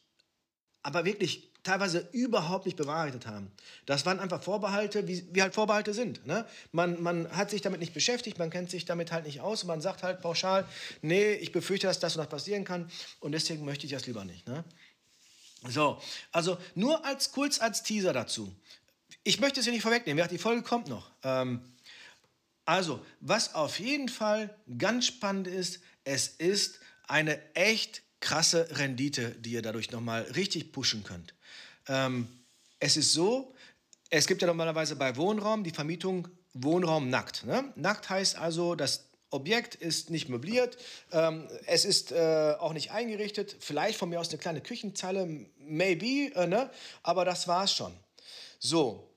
aber 0.88 1.04
wirklich 1.04 1.50
teilweise 1.64 2.08
überhaupt 2.12 2.64
nicht 2.64 2.78
bewahrheitet 2.78 3.26
haben. 3.26 3.52
Das 3.84 4.06
waren 4.06 4.20
einfach 4.20 4.42
Vorbehalte, 4.42 5.06
wie, 5.06 5.22
wie 5.34 5.42
halt 5.42 5.52
Vorbehalte 5.52 5.92
sind. 5.92 6.26
Ne? 6.26 6.46
Man, 6.72 7.02
man 7.02 7.30
hat 7.30 7.50
sich 7.50 7.60
damit 7.60 7.80
nicht 7.80 7.92
beschäftigt, 7.92 8.38
man 8.38 8.48
kennt 8.48 8.70
sich 8.70 8.86
damit 8.86 9.12
halt 9.12 9.26
nicht 9.26 9.42
aus 9.42 9.64
und 9.64 9.66
man 9.66 9.82
sagt 9.82 10.02
halt 10.02 10.22
pauschal, 10.22 10.66
nee, 11.02 11.34
ich 11.34 11.52
befürchte, 11.52 11.88
dass 11.88 12.00
das 12.00 12.16
und 12.16 12.20
das 12.20 12.30
passieren 12.30 12.64
kann 12.64 12.90
und 13.20 13.32
deswegen 13.32 13.66
möchte 13.66 13.84
ich 13.84 13.92
das 13.92 14.06
lieber 14.06 14.24
nicht. 14.24 14.48
Ne? 14.48 14.64
So, 15.68 16.00
also 16.32 16.56
nur 16.74 17.04
als 17.04 17.32
kurz 17.32 17.60
als 17.60 17.82
Teaser 17.82 18.14
dazu. 18.14 18.50
Ich 19.22 19.38
möchte 19.38 19.60
es 19.60 19.64
hier 19.66 19.74
nicht 19.74 19.82
vorwegnehmen, 19.82 20.26
die 20.26 20.38
Folge 20.38 20.62
kommt 20.62 20.88
noch. 20.88 21.10
Ähm, 21.22 21.60
also, 22.64 23.04
was 23.20 23.54
auf 23.54 23.78
jeden 23.78 24.08
Fall 24.08 24.56
ganz 24.78 25.04
spannend 25.04 25.48
ist, 25.48 25.80
es 26.04 26.28
ist 26.28 26.80
eine 27.06 27.38
echt 27.54 28.00
krasse 28.20 28.68
Rendite, 28.78 29.30
die 29.38 29.52
ihr 29.52 29.62
dadurch 29.62 29.90
nochmal 29.90 30.22
richtig 30.34 30.72
pushen 30.72 31.04
könnt. 31.04 31.34
Ähm, 31.86 32.28
es 32.80 32.96
ist 32.96 33.12
so, 33.12 33.54
es 34.10 34.26
gibt 34.26 34.42
ja 34.42 34.46
normalerweise 34.46 34.96
bei 34.96 35.16
Wohnraum 35.16 35.64
die 35.64 35.70
Vermietung 35.70 36.28
Wohnraum 36.54 37.10
nackt. 37.10 37.44
Ne? 37.44 37.72
Nackt 37.76 38.08
heißt 38.08 38.36
also, 38.36 38.74
das 38.74 39.04
Objekt 39.30 39.74
ist 39.74 40.10
nicht 40.10 40.28
möbliert, 40.28 40.78
ähm, 41.12 41.46
es 41.66 41.84
ist 41.84 42.12
äh, 42.12 42.54
auch 42.58 42.72
nicht 42.72 42.92
eingerichtet, 42.92 43.56
vielleicht 43.60 43.98
von 43.98 44.08
mir 44.08 44.18
aus 44.18 44.30
eine 44.30 44.38
kleine 44.38 44.62
Küchenzeile, 44.62 45.46
maybe, 45.58 46.34
äh, 46.34 46.46
ne? 46.46 46.70
aber 47.02 47.24
das 47.26 47.46
war's 47.46 47.74
schon. 47.74 47.92
So, 48.58 49.07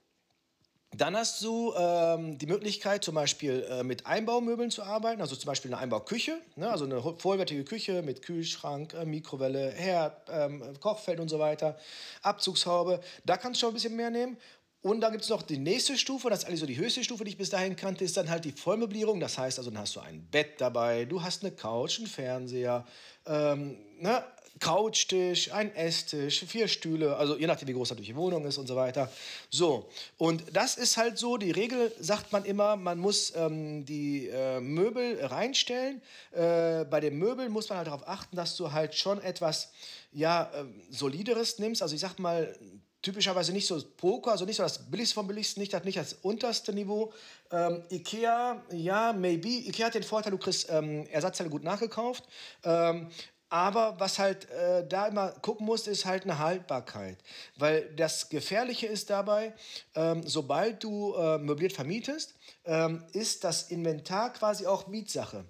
dann 0.95 1.15
hast 1.15 1.41
du 1.41 1.73
ähm, 1.73 2.37
die 2.37 2.47
Möglichkeit, 2.47 3.03
zum 3.03 3.15
Beispiel 3.15 3.65
äh, 3.69 3.83
mit 3.83 4.05
Einbaumöbeln 4.05 4.71
zu 4.71 4.83
arbeiten, 4.83 5.21
also 5.21 5.37
zum 5.37 5.47
Beispiel 5.47 5.73
eine 5.73 5.81
Einbauküche, 5.81 6.37
ne? 6.57 6.69
also 6.69 6.83
eine 6.83 7.01
vollwertige 7.01 7.63
Küche 7.63 8.01
mit 8.01 8.21
Kühlschrank, 8.21 8.93
äh, 8.93 9.05
Mikrowelle, 9.05 9.71
Herd, 9.71 10.29
ähm, 10.29 10.61
Kochfeld 10.81 11.21
und 11.21 11.29
so 11.29 11.39
weiter, 11.39 11.77
Abzugshaube. 12.23 12.99
Da 13.25 13.37
kannst 13.37 13.61
du 13.61 13.65
schon 13.65 13.71
ein 13.71 13.75
bisschen 13.75 13.95
mehr 13.95 14.09
nehmen. 14.09 14.37
Und 14.81 15.01
dann 15.01 15.11
gibt 15.11 15.23
es 15.23 15.29
noch 15.29 15.43
die 15.43 15.59
nächste 15.59 15.95
Stufe, 15.95 16.29
das 16.29 16.39
ist 16.39 16.45
eigentlich 16.45 16.59
so 16.59 16.65
die 16.65 16.77
höchste 16.77 17.03
Stufe, 17.03 17.23
die 17.23 17.29
ich 17.29 17.37
bis 17.37 17.51
dahin 17.51 17.75
kannte, 17.75 18.03
ist 18.03 18.17
dann 18.17 18.29
halt 18.29 18.45
die 18.45 18.51
Vollmöblierung. 18.51 19.19
Das 19.19 19.37
heißt, 19.37 19.59
also 19.59 19.69
dann 19.69 19.79
hast 19.79 19.95
du 19.95 19.99
ein 19.99 20.27
Bett 20.31 20.59
dabei, 20.59 21.05
du 21.05 21.21
hast 21.21 21.43
eine 21.43 21.51
Couch, 21.51 21.99
einen 21.99 22.07
Fernseher, 22.07 22.85
ähm, 23.27 23.77
ne, 23.99 24.23
Couchtisch, 24.59 25.51
ein 25.51 25.73
Esstisch, 25.75 26.45
vier 26.45 26.67
Stühle, 26.67 27.15
also 27.15 27.37
je 27.37 27.47
nachdem, 27.47 27.67
wie 27.67 27.73
groß 27.73 27.89
natürlich 27.89 28.09
die 28.09 28.15
Wohnung 28.15 28.45
ist 28.45 28.57
und 28.57 28.67
so 28.67 28.75
weiter. 28.75 29.11
So, 29.49 29.89
und 30.17 30.43
das 30.53 30.77
ist 30.77 30.97
halt 30.97 31.17
so, 31.17 31.37
die 31.37 31.51
Regel 31.51 31.91
sagt 31.99 32.31
man 32.31 32.45
immer, 32.45 32.75
man 32.75 32.99
muss 32.99 33.33
ähm, 33.35 33.85
die 33.85 34.27
äh, 34.27 34.59
Möbel 34.59 35.23
reinstellen. 35.25 36.01
Äh, 36.31 36.85
bei 36.85 36.99
den 36.99 37.17
Möbeln 37.17 37.51
muss 37.51 37.69
man 37.69 37.79
halt 37.79 37.87
darauf 37.87 38.07
achten, 38.07 38.35
dass 38.35 38.55
du 38.55 38.71
halt 38.71 38.93
schon 38.95 39.21
etwas, 39.21 39.71
ja, 40.11 40.51
äh, 40.53 40.65
solideres 40.91 41.57
nimmst. 41.57 41.81
Also 41.81 41.95
ich 41.95 42.01
sag 42.01 42.19
mal, 42.19 42.55
typischerweise 43.01 43.51
nicht 43.51 43.67
so 43.67 43.81
Poker, 43.97 44.31
also 44.31 44.45
nicht 44.45 44.57
so 44.57 44.63
das 44.63 44.89
Billigste 44.89 45.15
vom 45.15 45.27
Billigsten, 45.27 45.61
nicht 45.61 45.73
das, 45.73 45.83
nicht 45.83 45.97
das 45.97 46.13
unterste 46.21 46.73
Niveau. 46.73 47.11
Ähm, 47.51 47.83
Ikea, 47.89 48.63
ja, 48.71 49.13
maybe. 49.13 49.47
Ikea 49.47 49.87
hat 49.87 49.95
den 49.95 50.03
Vorteil, 50.03 50.31
du 50.31 50.37
kriegst 50.37 50.69
ähm, 50.69 51.07
Ersatzteile 51.07 51.49
gut 51.49 51.63
nachgekauft. 51.63 52.23
Ähm, 52.63 53.09
aber 53.51 53.99
was 53.99 54.17
halt 54.17 54.49
äh, 54.49 54.87
da 54.87 55.07
immer 55.07 55.31
gucken 55.41 55.65
muss, 55.65 55.85
ist 55.85 56.05
halt 56.05 56.23
eine 56.23 56.39
Haltbarkeit. 56.39 57.17
Weil 57.57 57.93
das 57.95 58.29
Gefährliche 58.29 58.87
ist 58.87 59.09
dabei, 59.09 59.53
ähm, 59.93 60.23
sobald 60.25 60.81
du 60.83 61.13
äh, 61.13 61.37
möbliert 61.37 61.73
vermietest, 61.73 62.33
ähm, 62.63 63.03
ist 63.11 63.43
das 63.43 63.69
Inventar 63.69 64.31
quasi 64.31 64.65
auch 64.65 64.87
Mietsache. 64.87 65.43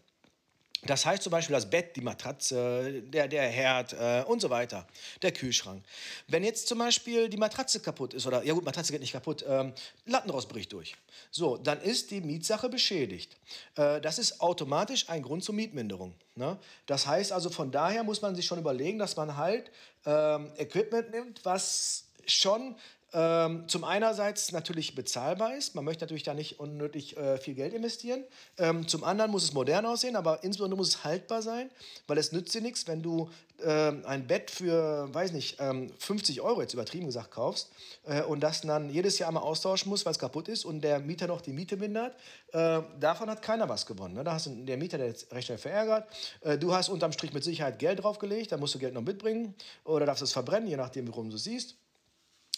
Das 0.83 1.05
heißt 1.05 1.21
zum 1.21 1.31
Beispiel 1.31 1.53
das 1.53 1.69
Bett, 1.69 1.95
die 1.95 2.01
Matratze, 2.01 3.03
der, 3.03 3.27
der 3.27 3.47
Herd 3.47 3.93
äh, 3.93 4.23
und 4.25 4.41
so 4.41 4.50
weiter, 4.50 4.88
der 5.21 5.31
Kühlschrank. 5.31 5.83
Wenn 6.27 6.43
jetzt 6.43 6.67
zum 6.67 6.79
Beispiel 6.79 7.29
die 7.29 7.38
Matratze 7.38 7.79
kaputt 7.81 8.15
ist, 8.15 8.25
oder 8.25 8.43
ja 8.43 8.53
gut, 8.53 8.65
Matratze 8.65 8.91
geht 8.91 9.01
nicht 9.01 9.13
kaputt, 9.13 9.45
ähm, 9.47 9.73
Lattenrost 10.05 10.50
bricht 10.50 10.73
durch. 10.73 10.95
So, 11.29 11.57
dann 11.57 11.79
ist 11.81 12.09
die 12.09 12.21
Mietsache 12.21 12.67
beschädigt. 12.67 13.38
Äh, 13.75 14.01
das 14.01 14.17
ist 14.17 14.41
automatisch 14.41 15.07
ein 15.07 15.21
Grund 15.21 15.43
zur 15.43 15.53
Mietminderung. 15.53 16.15
Ne? 16.35 16.57
Das 16.88 17.05
heißt 17.05 17.31
also, 17.31 17.51
von 17.51 17.71
daher 17.71 18.03
muss 18.03 18.23
man 18.23 18.35
sich 18.35 18.47
schon 18.47 18.57
überlegen, 18.57 18.97
dass 18.97 19.15
man 19.15 19.38
halt 19.38 19.69
ähm, 20.07 20.51
Equipment 20.57 21.11
nimmt, 21.11 21.45
was 21.45 22.05
schon 22.25 22.75
ähm, 23.13 23.68
zum 23.68 23.84
einerseits 23.84 24.51
natürlich 24.51 24.96
bezahlbar 24.96 25.56
ist. 25.56 25.75
Man 25.75 25.84
möchte 25.84 26.03
natürlich 26.03 26.24
da 26.24 26.34
nicht 26.34 26.60
unnötig 26.60 27.18
äh, 27.18 27.38
viel 27.38 27.56
Geld 27.56 27.74
investieren. 27.74 28.24
Ähm, 28.58 28.88
zum 28.88 29.03
anderen 29.03 29.32
muss 29.32 29.44
es 29.44 29.53
modern 29.53 29.86
aussehen, 29.86 30.15
aber 30.15 30.44
insbesondere 30.44 30.77
muss 30.77 30.89
es 30.89 31.03
haltbar 31.03 31.41
sein, 31.41 31.70
weil 32.08 32.18
es 32.18 32.32
nützt 32.32 32.53
dir 32.53 32.62
nichts, 32.62 32.88
wenn 32.88 33.01
du 33.01 33.30
äh, 33.60 33.91
ein 34.06 34.27
Bett 34.27 34.50
für, 34.50 35.13
weiß 35.13 35.34
nicht, 35.34 35.58
ähm, 35.60 35.91
50 36.00 36.41
Euro 36.41 36.62
jetzt 36.62 36.74
übertrieben 36.74 37.06
gesagt 37.06 37.32
kaufst 37.32 37.72
äh, 38.06 38.22
und 38.24 38.41
das 38.41 38.62
dann 38.62 38.89
jedes 38.89 39.20
Jahr 39.20 39.27
einmal 39.27 39.44
austauschen 39.44 39.89
musst, 39.89 40.06
weil 40.06 40.12
es 40.12 40.20
kaputt 40.20 40.48
ist 40.48 40.63
und 40.65 40.82
der 40.82 41.00
Mieter 41.00 41.27
noch 41.27 41.41
die 41.41 41.53
Miete 41.53 41.77
mindert. 41.77 42.15
Äh, 42.53 42.82
davon 43.00 43.30
hat 43.30 43.41
keiner 43.41 43.68
was 43.68 43.86
gewonnen. 43.86 44.13
Ne? 44.13 44.24
Da 44.24 44.34
hast 44.34 44.46
du 44.46 44.51
der 44.51 44.77
Mieter, 44.77 44.98
der 44.98 45.08
jetzt 45.08 45.32
recht 45.34 45.48
schnell 45.48 45.58
verärgert. 45.58 46.08
Äh, 46.41 46.58
du 46.58 46.74
hast 46.74 46.89
unterm 46.89 47.12
Strich 47.12 47.34
mit 47.34 47.44
Sicherheit 47.44 47.77
Geld 47.80 48.03
draufgelegt, 48.03 48.51
da 48.51 48.58
musst 48.58 48.75
du 48.75 48.80
Geld 48.80 48.94
noch 48.94 49.01
mitbringen 49.01 49.53
oder 49.84 50.06
darfst 50.06 50.24
es 50.24 50.32
verbrennen, 50.32 50.70
je 50.70 50.77
nachdem, 50.77 51.08
worum 51.08 51.30
du 51.30 51.38
siehst. 51.38 51.75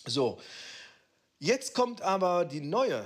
So, 0.05 0.39
jetzt 1.39 1.73
kommt 1.73 2.01
aber 2.01 2.45
die 2.45 2.61
neue 2.61 3.05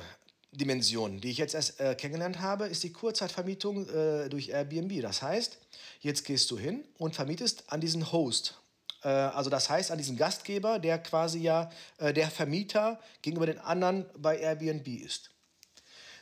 Dimension, 0.51 1.21
die 1.21 1.29
ich 1.29 1.37
jetzt 1.37 1.53
erst 1.53 1.79
äh, 1.79 1.93
kennengelernt 1.93 2.39
habe, 2.39 2.65
ist 2.67 2.83
die 2.83 2.91
Kurzzeitvermietung 2.91 3.87
äh, 3.89 4.29
durch 4.29 4.49
Airbnb. 4.49 5.01
Das 5.01 5.21
heißt, 5.21 5.57
jetzt 6.01 6.25
gehst 6.25 6.49
du 6.49 6.57
hin 6.57 6.83
und 6.97 7.15
vermietest 7.15 7.65
an 7.67 7.81
diesen 7.81 8.11
Host. 8.11 8.59
Äh, 9.03 9.09
also 9.09 9.51
das 9.51 9.69
heißt 9.69 9.91
an 9.91 9.99
diesen 9.99 10.17
Gastgeber, 10.17 10.79
der 10.79 10.97
quasi 10.97 11.39
ja 11.39 11.71
äh, 11.99 12.13
der 12.13 12.31
Vermieter 12.31 12.99
gegenüber 13.21 13.45
den 13.45 13.59
anderen 13.59 14.05
bei 14.17 14.39
Airbnb 14.39 14.87
ist. 14.87 15.29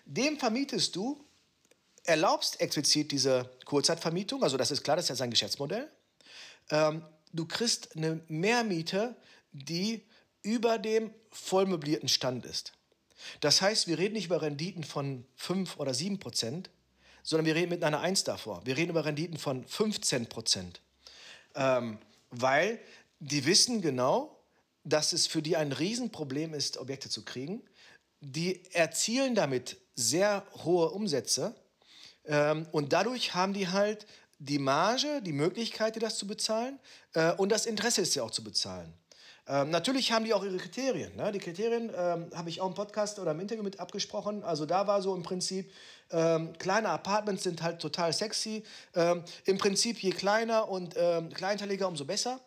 Dem 0.05 0.37
vermietest 0.37 0.95
du, 0.95 1.23
erlaubst 2.03 2.59
explizit 2.59 3.11
diese 3.11 3.49
Kurzzeitvermietung, 3.65 4.43
also 4.43 4.57
das 4.57 4.71
ist 4.71 4.83
klar, 4.83 4.97
das 4.97 5.05
ist 5.05 5.09
ja 5.09 5.15
sein 5.15 5.31
Geschäftsmodell. 5.31 5.89
Ähm, 6.69 7.03
du 7.31 7.45
kriegst 7.45 7.95
eine 7.95 8.21
Mehrmiete, 8.27 9.15
die 9.51 10.03
über 10.45 10.77
dem 10.77 11.13
vollmöblierten 11.31 12.07
Stand 12.07 12.45
ist. 12.45 12.73
Das 13.39 13.61
heißt, 13.61 13.87
wir 13.87 13.97
reden 13.97 14.13
nicht 14.13 14.25
über 14.25 14.41
Renditen 14.41 14.83
von 14.83 15.25
5 15.35 15.77
oder 15.77 15.93
7 15.93 16.19
Prozent, 16.19 16.69
sondern 17.23 17.45
wir 17.45 17.55
reden 17.55 17.69
mit 17.69 17.83
einer 17.83 17.99
1 17.99 18.23
davor. 18.23 18.61
Wir 18.65 18.77
reden 18.77 18.91
über 18.91 19.05
Renditen 19.05 19.37
von 19.37 19.65
15 19.65 20.27
Prozent. 20.27 20.81
Ähm, 21.55 21.97
weil 22.29 22.79
die 23.19 23.45
wissen 23.45 23.81
genau, 23.81 24.39
dass 24.83 25.13
es 25.13 25.25
für 25.25 25.41
die 25.41 25.57
ein 25.57 25.71
Riesenproblem 25.71 26.53
ist, 26.53 26.77
Objekte 26.77 27.09
zu 27.09 27.25
kriegen. 27.25 27.63
Die 28.21 28.63
erzielen 28.73 29.33
damit 29.35 29.77
sehr 29.95 30.45
hohe 30.63 30.91
Umsätze 30.91 31.55
ähm, 32.25 32.67
und 32.71 32.93
dadurch 32.93 33.33
haben 33.33 33.53
die 33.53 33.69
halt 33.69 34.05
die 34.39 34.59
Marge, 34.59 35.21
die 35.23 35.33
Möglichkeit, 35.33 36.01
das 36.01 36.17
zu 36.17 36.27
bezahlen 36.27 36.79
äh, 37.13 37.31
und 37.33 37.49
das 37.49 37.65
Interesse 37.65 38.01
ist 38.01 38.15
ja 38.15 38.23
auch 38.23 38.31
zu 38.31 38.43
bezahlen. 38.43 38.93
Ähm, 39.47 39.69
natürlich 39.69 40.11
haben 40.11 40.25
die 40.25 40.33
auch 40.33 40.43
ihre 40.43 40.57
Kriterien. 40.57 41.15
Ne? 41.15 41.31
Die 41.31 41.39
Kriterien 41.39 41.91
ähm, 41.95 42.29
habe 42.33 42.49
ich 42.49 42.61
auch 42.61 42.67
im 42.67 42.73
Podcast 42.73 43.19
oder 43.19 43.31
im 43.31 43.39
Interview 43.39 43.63
mit 43.63 43.79
abgesprochen. 43.79 44.43
Also 44.43 44.65
da 44.65 44.87
war 44.87 45.01
so 45.01 45.15
im 45.15 45.23
Prinzip, 45.23 45.71
ähm, 46.11 46.53
kleine 46.57 46.89
Apartments 46.89 47.43
sind 47.43 47.61
halt 47.61 47.79
total 47.79 48.11
sexy. 48.11 48.63
Ähm, 48.95 49.23
Im 49.45 49.57
Prinzip 49.57 49.99
je 49.99 50.11
kleiner 50.11 50.69
und 50.69 50.95
ähm, 50.97 51.29
kleinteiliger, 51.29 51.87
umso 51.87 52.05
besser. 52.05 52.39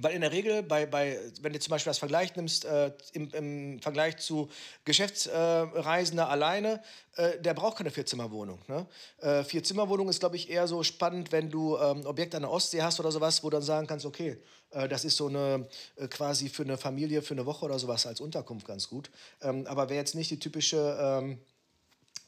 Weil 0.00 0.14
in 0.14 0.22
der 0.22 0.32
Regel, 0.32 0.64
bei, 0.64 0.86
bei, 0.86 1.18
wenn 1.40 1.52
du 1.52 1.60
zum 1.60 1.70
Beispiel 1.70 1.90
das 1.90 1.98
Vergleich 1.98 2.34
nimmst, 2.34 2.64
äh, 2.64 2.90
im, 3.12 3.30
im, 3.30 3.80
Vergleich 3.80 4.16
zu 4.16 4.50
Geschäftsreisender 4.84 6.24
äh, 6.24 6.26
alleine, 6.26 6.82
äh, 7.14 7.38
der 7.40 7.54
braucht 7.54 7.78
keine 7.78 7.92
Vierzimmerwohnung. 7.92 8.58
Ne? 8.66 8.86
Äh, 9.18 9.44
Vierzimmerwohnung 9.44 10.08
ist, 10.08 10.18
glaube 10.18 10.34
ich, 10.34 10.50
eher 10.50 10.66
so 10.66 10.82
spannend, 10.82 11.30
wenn 11.30 11.48
du 11.48 11.76
ähm, 11.76 12.04
Objekt 12.06 12.34
an 12.34 12.42
der 12.42 12.50
Ostsee 12.50 12.82
hast 12.82 12.98
oder 12.98 13.12
sowas, 13.12 13.44
wo 13.44 13.50
du 13.50 13.56
dann 13.56 13.62
sagen 13.62 13.86
kannst, 13.86 14.04
okay, 14.04 14.36
äh, 14.70 14.88
das 14.88 15.04
ist 15.04 15.16
so 15.16 15.28
eine 15.28 15.68
äh, 15.94 16.08
quasi 16.08 16.48
für 16.48 16.64
eine 16.64 16.76
Familie, 16.76 17.22
für 17.22 17.34
eine 17.34 17.46
Woche 17.46 17.64
oder 17.64 17.78
sowas 17.78 18.04
als 18.04 18.20
Unterkunft 18.20 18.66
ganz 18.66 18.88
gut. 18.88 19.10
Ähm, 19.42 19.64
aber 19.68 19.88
wäre 19.88 20.00
jetzt 20.00 20.16
nicht 20.16 20.30
die 20.30 20.40
typische 20.40 20.98
ähm, 21.00 21.38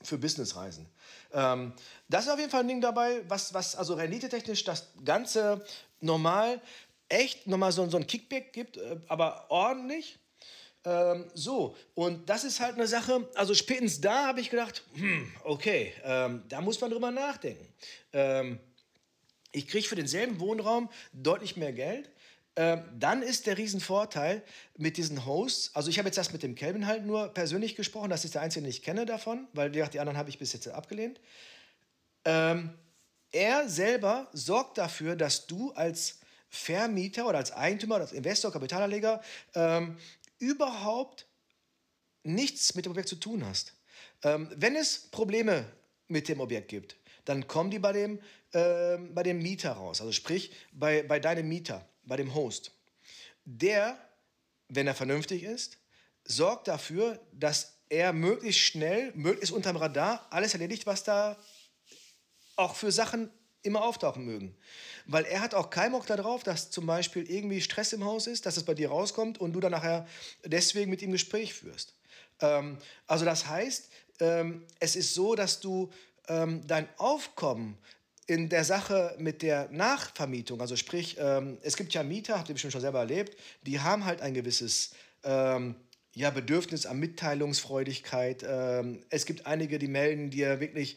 für 0.03 0.19
Businessreisen. 0.19 0.87
Ähm, 1.33 1.73
das 2.09 2.27
ist 2.27 2.31
auf 2.31 2.39
jeden 2.39 2.51
Fall 2.51 2.61
ein 2.61 2.69
Ding 2.69 2.81
dabei, 2.81 3.23
was, 3.29 3.53
was 3.55 3.75
also 3.75 3.95
renditetechnisch 3.95 4.63
das 4.65 4.87
Ganze 5.05 5.65
normal 6.01 6.61
echt 7.09 7.47
nochmal 7.47 7.73
so, 7.73 7.89
so 7.89 7.97
ein 7.97 8.07
Kickback 8.07 8.53
gibt, 8.53 8.77
äh, 8.77 8.99
aber 9.09 9.47
ordentlich. 9.51 10.19
Ähm, 10.85 11.25
so, 11.35 11.77
und 11.95 12.29
das 12.29 12.45
ist 12.45 12.61
halt 12.61 12.75
eine 12.75 12.87
Sache, 12.87 13.29
also 13.35 13.55
spätestens 13.55 14.01
da 14.01 14.27
habe 14.27 14.41
ich 14.41 14.51
gedacht, 14.51 14.85
hm, 14.95 15.33
okay, 15.43 15.93
ähm, 16.05 16.45
da 16.49 16.61
muss 16.61 16.81
man 16.81 16.91
drüber 16.91 17.11
nachdenken. 17.11 17.67
Ähm, 18.13 18.61
ich 19.51 19.67
kriege 19.67 19.89
für 19.89 19.97
denselben 19.97 20.39
Wohnraum 20.39 20.89
deutlich 21.13 21.57
mehr 21.57 21.73
Geld. 21.73 22.09
Ähm, 22.55 22.85
dann 22.99 23.23
ist 23.23 23.47
der 23.47 23.59
Riesenvorteil 23.59 24.43
mit 24.79 24.97
diesen 24.97 25.27
Hosts, 25.27 25.75
also 25.75 25.91
ich 25.91 25.99
habe 25.99 26.09
jetzt 26.09 26.19
erst 26.19 26.33
mit 26.33 26.43
dem 26.43 26.55
Kelvin 26.55 26.87
halt 26.87 27.05
nur 27.05 27.29
persönlich 27.29 27.75
gesprochen, 27.75 28.09
das 28.09 28.25
ist 28.25 28.35
der 28.35 28.43
einzige, 28.43 28.63
den 28.63 28.71
ich 28.71 28.83
kenne 28.83 29.05
davon, 29.07 29.47
weil 29.53 29.71
die 29.71 29.83
anderen 29.83 30.17
habe 30.17 30.31
ich 30.31 30.39
bis 30.39 30.53
jetzt 30.53 30.69
abgelehnt. 30.69 31.21
Ähm, 32.25 32.71
er 33.33 33.69
selber 33.69 34.29
sorgt 34.33 34.79
dafür, 34.79 35.17
dass 35.17 35.47
du 35.47 35.73
als 35.73 36.21
Vermieter 36.49 37.27
oder 37.27 37.39
als 37.39 37.53
Eigentümer 37.53 37.97
als 37.97 38.13
Investor, 38.13 38.53
Kapitalanleger 38.53 39.23
ähm, 39.55 39.99
überhaupt 40.39 41.27
nichts 42.23 42.75
mit 42.75 42.85
dem 42.85 42.93
Objekt 42.93 43.09
zu 43.09 43.17
tun 43.17 43.45
hast. 43.45 43.75
Ähm, 44.23 44.51
wenn 44.57 44.77
es 44.77 45.09
Probleme 45.11 45.71
mit 46.09 46.29
dem 46.29 46.41
Objekt 46.41 46.69
gibt, 46.69 46.97
dann 47.25 47.47
kommen 47.47 47.71
die 47.71 47.79
bei 47.79 47.93
dem, 47.93 48.21
äh, 48.53 48.97
bei 48.99 49.23
dem 49.23 49.39
Mieter 49.39 49.73
raus. 49.73 50.01
Also 50.01 50.13
sprich, 50.13 50.53
bei, 50.73 51.03
bei 51.03 51.21
deinem 51.21 51.49
Mieter, 51.49 51.89
bei 52.05 52.17
dem 52.17 52.35
Host. 52.35 52.73
Der, 53.45 53.99
wenn 54.69 54.87
er 54.87 54.95
vernünftig 54.95 55.43
ist, 55.43 55.79
sorgt 56.25 56.69
dafür, 56.69 57.21
dass 57.33 57.77
er 57.89 58.13
möglichst 58.13 58.61
schnell, 58.61 59.13
möglichst 59.15 59.55
unterm 59.55 59.77
Radar 59.77 60.27
alles 60.31 60.55
erledigt, 60.55 60.87
was 60.87 61.05
da 61.05 61.37
auch 62.57 62.75
für 62.75 62.91
Sachen 62.91 63.31
immer 63.63 63.83
auftauchen 63.83 64.25
mögen. 64.25 64.55
Weil 65.07 65.25
er 65.25 65.41
hat 65.41 65.55
auch 65.55 65.71
keinen 65.71 65.93
Bock 65.93 66.07
darauf, 66.07 66.43
dass 66.43 66.71
zum 66.71 66.87
Beispiel 66.87 67.31
irgendwie 67.31 67.61
Stress 67.61 67.93
im 67.93 68.05
Haus 68.05 68.27
ist, 68.27 68.47
dass 68.47 68.57
es 68.57 68.65
bei 68.65 68.75
dir 68.75 68.89
rauskommt 68.89 69.39
und 69.39 69.53
du 69.53 69.61
dann 69.61 69.73
nachher 69.73 70.07
deswegen 70.45 70.91
mit 70.91 71.03
ihm 71.03 71.13
Gespräch 71.13 71.55
führst. 71.55 71.95
Ähm, 72.41 72.79
also 73.07 73.25
das 73.25 73.49
heißt, 73.49 73.89
ähm, 74.21 74.65
es 74.81 74.97
ist 74.97 75.15
so, 75.15 75.35
dass 75.35 75.61
du 75.61 75.91
ähm, 76.29 76.67
dein 76.67 76.89
Aufkommen 76.99 77.79
in 78.27 78.49
der 78.49 78.65
Sache 78.65 79.15
mit 79.19 79.43
der 79.43 79.69
Nachvermietung, 79.71 80.61
also 80.61 80.75
sprich, 80.75 81.17
ähm, 81.21 81.59
es 81.63 81.77
gibt 81.77 81.95
ja 81.95 82.03
Mieter, 82.03 82.39
habt 82.39 82.49
ihr 82.49 82.55
bestimmt 82.55 82.73
schon 82.73 82.81
selber 82.81 82.99
erlebt, 82.99 83.37
die 83.63 83.81
haben 83.81 84.05
halt 84.05 84.21
ein 84.21 84.35
gewisses 84.35 84.91
ähm, 85.23 85.77
ja, 86.15 86.31
Bedürfnis 86.31 86.87
an 86.87 86.99
Mitteilungsfreudigkeit. 86.99 88.45
Ähm, 88.49 89.05
es 89.11 89.27
gibt 89.27 89.47
einige, 89.47 89.79
die 89.79 89.87
melden 89.87 90.31
dir 90.31 90.61
wirklich 90.61 90.97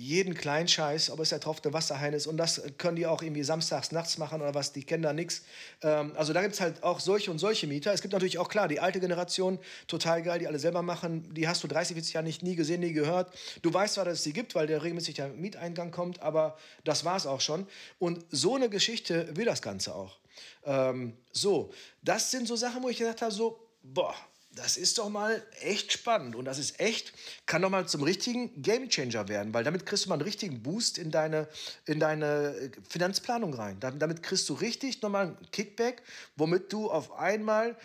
jeden 0.00 0.34
Kleinscheiß, 0.34 1.10
ob 1.10 1.20
es 1.20 1.28
der 1.28 1.40
tropfende 1.40 1.74
Wasserhain 1.74 2.14
ist. 2.14 2.26
Und 2.26 2.38
das 2.38 2.62
können 2.78 2.96
die 2.96 3.06
auch 3.06 3.22
irgendwie 3.22 3.42
samstags 3.42 3.92
nachts 3.92 4.16
machen 4.16 4.40
oder 4.40 4.54
was, 4.54 4.72
die 4.72 4.82
kennen 4.82 5.02
da 5.02 5.12
nichts. 5.12 5.42
Ähm, 5.82 6.12
also 6.16 6.32
da 6.32 6.40
gibt 6.40 6.54
es 6.54 6.60
halt 6.60 6.82
auch 6.82 7.00
solche 7.00 7.30
und 7.30 7.38
solche 7.38 7.66
Mieter. 7.66 7.92
Es 7.92 8.00
gibt 8.00 8.12
natürlich 8.12 8.38
auch, 8.38 8.48
klar, 8.48 8.66
die 8.66 8.80
alte 8.80 8.98
Generation, 8.98 9.58
total 9.86 10.22
geil, 10.22 10.38
die 10.38 10.46
alle 10.46 10.58
selber 10.58 10.82
machen. 10.82 11.32
Die 11.34 11.46
hast 11.46 11.62
du 11.62 11.68
30, 11.68 11.94
40 11.94 12.14
Jahre 12.14 12.26
nicht 12.26 12.42
nie 12.42 12.56
gesehen, 12.56 12.80
nie 12.80 12.92
gehört. 12.92 13.32
Du 13.62 13.72
weißt 13.72 13.94
zwar, 13.94 14.06
dass 14.06 14.18
es 14.18 14.24
die 14.24 14.32
gibt, 14.32 14.54
weil 14.54 14.66
der 14.66 14.82
regelmäßig 14.82 15.16
der 15.16 15.28
Mieteingang 15.28 15.90
kommt, 15.90 16.22
aber 16.22 16.56
das 16.84 17.04
war 17.04 17.16
es 17.16 17.26
auch 17.26 17.40
schon. 17.40 17.66
Und 17.98 18.24
so 18.30 18.56
eine 18.56 18.70
Geschichte 18.70 19.36
will 19.36 19.44
das 19.44 19.60
Ganze 19.60 19.94
auch. 19.94 20.16
Ähm, 20.64 21.16
so, 21.32 21.72
das 22.02 22.30
sind 22.30 22.48
so 22.48 22.56
Sachen, 22.56 22.82
wo 22.82 22.88
ich 22.88 22.98
gesagt 22.98 23.20
habe, 23.20 23.32
so, 23.32 23.60
boah, 23.82 24.14
das 24.52 24.76
ist 24.76 24.98
doch 24.98 25.08
mal 25.08 25.42
echt 25.60 25.92
spannend 25.92 26.34
und 26.34 26.44
das 26.44 26.58
ist 26.58 26.80
echt, 26.80 27.12
kann 27.46 27.62
doch 27.62 27.70
mal 27.70 27.86
zum 27.86 28.02
richtigen 28.02 28.60
Gamechanger 28.60 29.28
werden, 29.28 29.54
weil 29.54 29.62
damit 29.62 29.86
kriegst 29.86 30.04
du 30.04 30.08
mal 30.08 30.16
einen 30.16 30.22
richtigen 30.22 30.62
Boost 30.62 30.98
in 30.98 31.10
deine, 31.10 31.48
in 31.86 32.00
deine 32.00 32.72
Finanzplanung 32.88 33.54
rein. 33.54 33.78
Damit 33.78 34.22
kriegst 34.22 34.48
du 34.48 34.54
richtig 34.54 35.02
nochmal 35.02 35.28
einen 35.28 35.50
Kickback, 35.52 36.02
womit 36.36 36.72
du 36.72 36.90
auf 36.90 37.12
einmal 37.12 37.76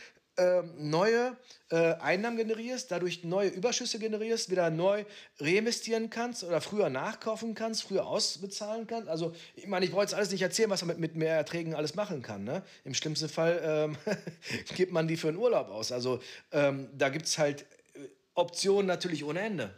neue 0.78 1.38
äh, 1.70 1.94
Einnahmen 1.96 2.38
generierst, 2.38 2.92
dadurch 2.92 3.24
neue 3.24 3.50
Überschüsse 3.50 4.00
generierst, 4.00 4.50
wieder 4.50 4.70
neu 4.70 5.06
reinvestieren 5.40 6.10
kannst 6.10 6.44
oder 6.44 6.62
früher 6.62 6.90
nachkaufen 6.90 7.56
kannst, 7.56 7.84
früher 7.84 8.06
ausbezahlen 8.06 8.86
kannst. 8.86 9.10
Also, 9.10 9.34
ich 9.56 9.68
meine, 9.68 9.86
ich 9.86 9.92
brauche 9.92 10.04
jetzt 10.04 10.14
alles 10.14 10.32
nicht 10.32 10.42
erzählen, 10.42 10.70
was 10.70 10.82
man 10.82 10.90
mit, 10.90 11.00
mit 11.00 11.16
mehr 11.16 11.36
Erträgen 11.36 11.74
alles 11.74 11.96
machen 11.96 12.22
kann. 12.22 12.44
Ne? 12.44 12.64
Im 12.84 12.94
schlimmsten 12.94 13.30
Fall 13.30 13.62
ähm, 13.64 13.98
gibt 14.76 14.92
man 14.92 15.08
die 15.08 15.18
für 15.18 15.30
einen 15.30 15.38
Urlaub 15.38 15.70
aus. 15.70 15.92
Also, 15.92 16.20
ähm, 16.52 16.90
da 16.94 17.10
gibt 17.10 17.26
es 17.26 17.38
halt 17.38 17.62
äh, 17.62 18.08
Optionen 18.34 18.88
natürlich 18.88 19.24
ohne 19.24 19.40
Ende. 19.40 19.74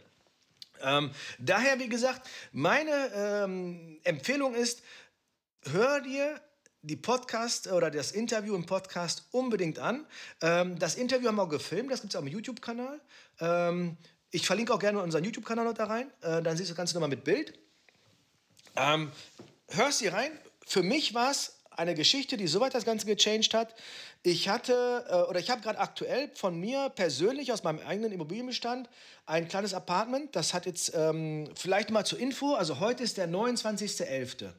Ähm, 0.82 1.10
daher, 1.38 1.78
wie 1.78 1.88
gesagt, 1.88 2.28
meine 2.52 3.10
ähm, 3.14 3.98
Empfehlung 4.04 4.54
ist, 4.54 4.82
hör 5.72 6.00
dir 6.00 6.40
die 6.82 6.96
Podcast 6.96 7.70
oder 7.70 7.90
das 7.90 8.12
Interview 8.12 8.54
im 8.54 8.66
Podcast 8.66 9.26
unbedingt 9.32 9.78
an. 9.78 10.06
Ähm, 10.40 10.78
das 10.78 10.94
Interview 10.94 11.28
haben 11.28 11.36
wir 11.36 11.42
auch 11.42 11.48
gefilmt, 11.48 11.90
das 11.90 12.00
gibt 12.00 12.12
es 12.12 12.16
auf 12.16 12.24
dem 12.24 12.32
YouTube-Kanal. 12.32 13.00
Ähm, 13.40 13.96
ich 14.30 14.46
verlinke 14.46 14.74
auch 14.74 14.78
gerne 14.78 15.02
unseren 15.02 15.24
YouTube-Kanal 15.24 15.64
noch 15.64 15.74
da 15.74 15.84
rein. 15.84 16.10
Äh, 16.20 16.42
dann 16.42 16.56
siehst 16.56 16.70
du 16.70 16.74
das 16.74 16.76
Ganze 16.76 16.94
nochmal 16.94 17.08
mit 17.08 17.24
Bild. 17.24 17.58
Ähm, 18.76 19.10
hörst 19.68 20.00
hier 20.00 20.12
rein. 20.12 20.30
Für 20.66 20.82
mich 20.82 21.14
war 21.14 21.30
es 21.30 21.54
eine 21.70 21.94
Geschichte, 21.94 22.36
die 22.36 22.46
soweit 22.48 22.74
das 22.74 22.84
Ganze 22.84 23.06
gechanged 23.06 23.54
hat. 23.54 23.74
Ich 24.22 24.48
hatte, 24.48 25.04
äh, 25.08 25.30
oder 25.30 25.40
ich 25.40 25.48
habe 25.48 25.62
gerade 25.62 25.78
aktuell 25.78 26.30
von 26.34 26.58
mir 26.58 26.90
persönlich 26.90 27.52
aus 27.52 27.62
meinem 27.62 27.78
eigenen 27.86 28.12
Immobilienbestand 28.12 28.88
ein 29.26 29.48
kleines 29.48 29.74
Apartment. 29.74 30.34
Das 30.34 30.54
hat 30.54 30.66
jetzt 30.66 30.92
ähm, 30.94 31.48
vielleicht 31.54 31.90
mal 31.90 32.04
zur 32.04 32.18
Info, 32.18 32.54
also 32.54 32.80
heute 32.80 33.04
ist 33.04 33.16
der 33.16 33.28
29.11. 33.28 34.52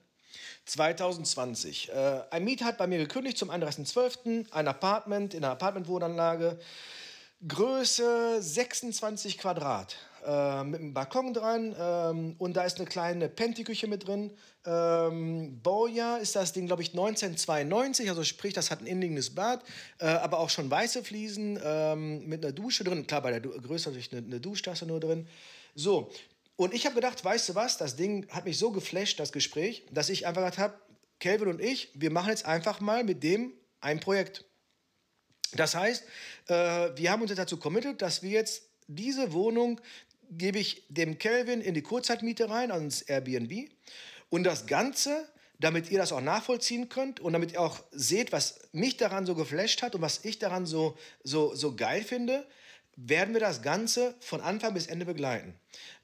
2020. 0.69 1.89
Äh, 1.89 2.21
ein 2.29 2.43
Mieter 2.43 2.65
hat 2.65 2.77
bei 2.77 2.87
mir 2.87 2.97
gekündigt 2.97 3.37
zum 3.37 3.49
31.12. 3.49 4.51
ein 4.51 4.67
Apartment 4.67 5.33
in 5.33 5.43
einer 5.43 5.53
Apartmentwohnanlage. 5.53 6.59
Größe 7.47 8.41
26 8.41 9.37
Quadrat. 9.37 9.95
Äh, 10.25 10.63
mit 10.65 10.81
einem 10.81 10.93
Balkon 10.93 11.33
dran 11.33 11.73
ähm, 11.79 12.35
und 12.39 12.57
da 12.57 12.63
ist 12.63 12.77
eine 12.77 12.87
kleine 12.87 13.29
Pentyküche 13.29 13.87
mit 13.87 14.05
drin. 14.05 14.31
Ähm, 14.65 15.61
Baujahr 15.63 16.19
ist 16.19 16.35
das 16.35 16.51
Ding, 16.51 16.67
glaube 16.67 16.81
ich, 16.81 16.89
1992, 16.89 18.09
also 18.09 18.25
sprich, 18.25 18.53
das 18.53 18.69
hat 18.69 18.81
ein 18.81 18.85
innenliegendes 18.85 19.33
Bad, 19.33 19.63
äh, 19.99 20.07
aber 20.07 20.39
auch 20.39 20.49
schon 20.49 20.69
weiße 20.69 21.03
Fliesen 21.03 21.57
ähm, 21.63 22.27
mit 22.27 22.43
einer 22.43 22.51
Dusche 22.51 22.83
drin. 22.83 23.07
Klar, 23.07 23.21
bei 23.21 23.31
der 23.31 23.39
du 23.39 23.51
Größe 23.51 23.89
natürlich 23.89 24.11
eine, 24.11 24.25
eine 24.25 24.41
Duschtasse 24.41 24.85
nur 24.85 24.99
drin. 24.99 25.25
So, 25.73 26.11
und 26.59 26.73
ich 26.73 26.85
habe 26.85 26.95
gedacht, 26.95 27.23
weißt 27.23 27.47
du 27.47 27.55
was, 27.55 27.77
das 27.77 27.95
Ding 27.95 28.27
hat 28.31 28.43
mich 28.43 28.57
so 28.57 28.69
geflasht, 28.71 29.17
das 29.17 29.31
Gespräch, 29.31 29.85
dass 29.91 30.09
ich 30.09 30.27
einfach 30.27 30.41
gesagt 30.41 30.57
habe, 30.57 30.77
Kelvin 31.19 31.47
und 31.47 31.61
ich, 31.61 31.89
wir 31.93 32.11
machen 32.11 32.31
jetzt 32.31 32.45
einfach 32.45 32.81
mal 32.81 33.05
mit 33.05 33.23
dem 33.23 33.53
ein 33.79 34.01
Projekt. 34.01 34.43
Das 35.53 35.73
heißt, 35.73 36.03
äh, 36.47 36.53
wir 36.97 37.11
haben 37.11 37.21
uns 37.21 37.31
jetzt 37.31 37.39
dazu 37.39 37.55
committed, 37.55 38.01
dass 38.01 38.23
wir 38.23 38.31
jetzt 38.31 38.63
diese 38.87 39.31
Wohnung 39.31 39.79
gebe 40.31 40.59
ich 40.59 40.83
dem 40.89 41.17
Kelvin 41.17 41.61
in 41.61 41.75
die 41.75 41.81
Kurzzeitmiete 41.81 42.49
rein, 42.49 42.71
ans 42.71 43.03
Airbnb. 43.03 43.69
Und 44.27 44.43
das 44.43 44.67
Ganze, 44.67 45.29
damit 45.59 45.89
ihr 45.89 45.97
das 45.97 46.11
auch 46.11 46.19
nachvollziehen 46.19 46.89
könnt 46.89 47.21
und 47.21 47.31
damit 47.31 47.53
ihr 47.53 47.61
auch 47.61 47.81
seht, 47.91 48.33
was 48.33 48.59
mich 48.73 48.97
daran 48.97 49.25
so 49.25 49.33
geflasht 49.33 49.81
hat 49.81 49.95
und 49.95 50.01
was 50.01 50.25
ich 50.25 50.39
daran 50.39 50.65
so, 50.65 50.97
so, 51.23 51.55
so 51.55 51.77
geil 51.77 52.03
finde, 52.03 52.45
werden 52.97 53.33
wir 53.33 53.39
das 53.39 53.61
Ganze 53.61 54.13
von 54.19 54.41
Anfang 54.41 54.73
bis 54.73 54.87
Ende 54.87 55.05
begleiten. 55.05 55.57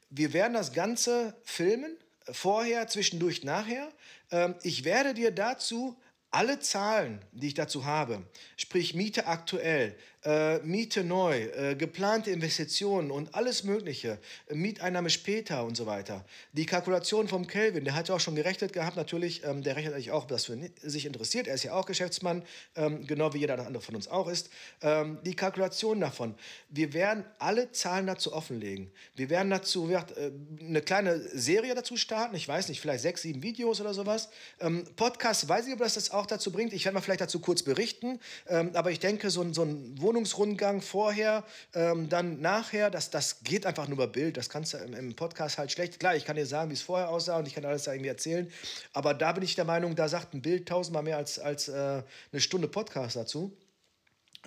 Wir 0.10 0.34
werden 0.34 0.54
das 0.54 0.74
Ganze 0.74 1.36
filmen, 1.44 1.98
vorher, 2.32 2.88
zwischendurch, 2.88 3.44
nachher. 3.44 3.92
Ähm, 4.32 4.56
ich 4.64 4.84
werde 4.84 5.14
dir 5.14 5.32
dazu 5.32 5.98
alle 6.32 6.60
Zahlen, 6.60 7.20
die 7.32 7.48
ich 7.48 7.54
dazu 7.54 7.86
habe, 7.86 8.24
sprich 8.58 8.94
Miete 8.94 9.26
aktuell, 9.28 9.98
äh, 10.26 10.60
Miete 10.60 11.04
neu, 11.04 11.44
äh, 11.44 11.76
geplante 11.76 12.32
Investitionen 12.32 13.12
und 13.12 13.34
alles 13.36 13.64
Mögliche, 13.64 14.18
äh, 14.48 14.56
Mieteinnahme 14.56 15.10
später 15.10 15.64
und 15.64 15.78
so 15.78 15.86
weiter. 15.86 16.26
Die 16.54 16.66
Kalkulation 16.66 17.28
vom 17.28 17.48
Kelvin, 17.48 17.86
der 17.86 17.96
hat 17.96 18.10
ja 18.10 18.16
auch 18.16 18.20
schon 18.20 18.36
gerechnet 18.36 18.74
gehabt, 18.74 18.98
natürlich, 18.98 19.44
ähm, 19.44 19.62
der 19.62 19.76
rechnet 19.76 19.94
eigentlich 19.94 20.12
auch, 20.12 20.26
das 20.26 20.46
für 20.46 20.58
sich 20.82 21.06
interessiert. 21.06 21.48
Er 21.48 21.56
ist 21.56 21.64
ja 21.64 21.74
auch 21.74 21.86
Geschäftsmann, 21.86 22.44
ähm, 22.76 23.06
genau 23.06 23.34
wie 23.34 23.40
jeder 23.40 23.60
andere 23.60 23.82
von 23.82 23.96
uns 23.96 24.08
auch 24.08 24.28
ist. 24.28 24.50
Ähm, 24.82 25.20
die 25.24 25.36
Kalkulation 25.36 26.00
davon. 26.00 26.36
Wir 26.70 26.94
werden 26.94 27.24
alle 27.38 27.72
Zahlen 27.72 28.08
dazu 28.08 28.34
offenlegen. 28.34 28.92
Wir 29.16 29.30
werden 29.30 29.50
dazu 29.52 29.90
wir, 29.90 30.06
äh, 30.18 30.32
eine 30.60 30.82
kleine 30.82 31.20
Serie 31.20 31.76
dazu 31.76 31.98
starten. 31.98 32.36
Ich 32.36 32.48
weiß 32.48 32.70
nicht, 32.70 32.82
vielleicht 32.82 33.04
sechs, 33.04 33.22
sieben 33.22 33.44
Videos 33.44 33.80
oder 33.80 33.94
sowas. 33.94 34.30
Ähm, 34.60 34.86
Podcast, 34.96 35.48
weiß 35.48 35.68
ich, 35.68 35.74
ob 35.74 35.80
das 35.80 35.94
das 35.94 36.10
auch 36.12 36.26
dazu 36.26 36.52
bringt. 36.52 36.74
Ich 36.74 36.84
werde 36.86 36.96
mal 36.96 37.02
vielleicht 37.02 37.22
dazu 37.22 37.40
kurz 37.40 37.62
berichten. 37.62 38.20
Ähm, 38.48 38.72
aber 38.74 38.90
ich 38.90 39.00
denke, 39.00 39.30
so, 39.30 39.54
so 39.54 39.64
ein 39.64 40.02
Wohnungs 40.02 40.15
Wohnungsrundgang 40.16 40.82
vorher, 40.82 41.44
ähm, 41.74 42.08
dann 42.08 42.40
nachher, 42.40 42.90
das, 42.90 43.10
das 43.10 43.44
geht 43.44 43.66
einfach 43.66 43.88
nur 43.90 43.96
über 43.96 44.08
Bild. 44.08 44.38
Das 44.38 44.50
kannst 44.50 44.74
du 44.74 44.78
im, 44.78 44.94
im 44.94 45.16
Podcast 45.16 45.58
halt 45.58 45.74
schlecht. 45.74 46.00
Klar, 46.00 46.16
ich 46.16 46.24
kann 46.24 46.38
dir 46.38 46.46
sagen, 46.46 46.70
wie 46.70 46.74
es 46.74 46.82
vorher 46.82 47.10
aussah 47.10 47.38
und 47.38 47.48
ich 47.48 47.54
kann 47.54 47.66
alles 47.66 47.84
da 47.84 47.92
irgendwie 47.92 48.10
erzählen. 48.10 48.50
Aber 48.94 49.14
da 49.14 49.34
bin 49.34 49.44
ich 49.44 49.56
der 49.56 49.66
Meinung, 49.66 49.94
da 49.96 50.08
sagt 50.08 50.34
ein 50.34 50.42
Bild 50.42 50.70
tausendmal 50.70 51.04
mehr 51.04 51.18
als, 51.18 51.38
als 51.38 51.68
äh, 51.68 52.02
eine 52.32 52.42
Stunde 52.42 52.70
Podcast 52.70 53.18
dazu. 53.18 53.58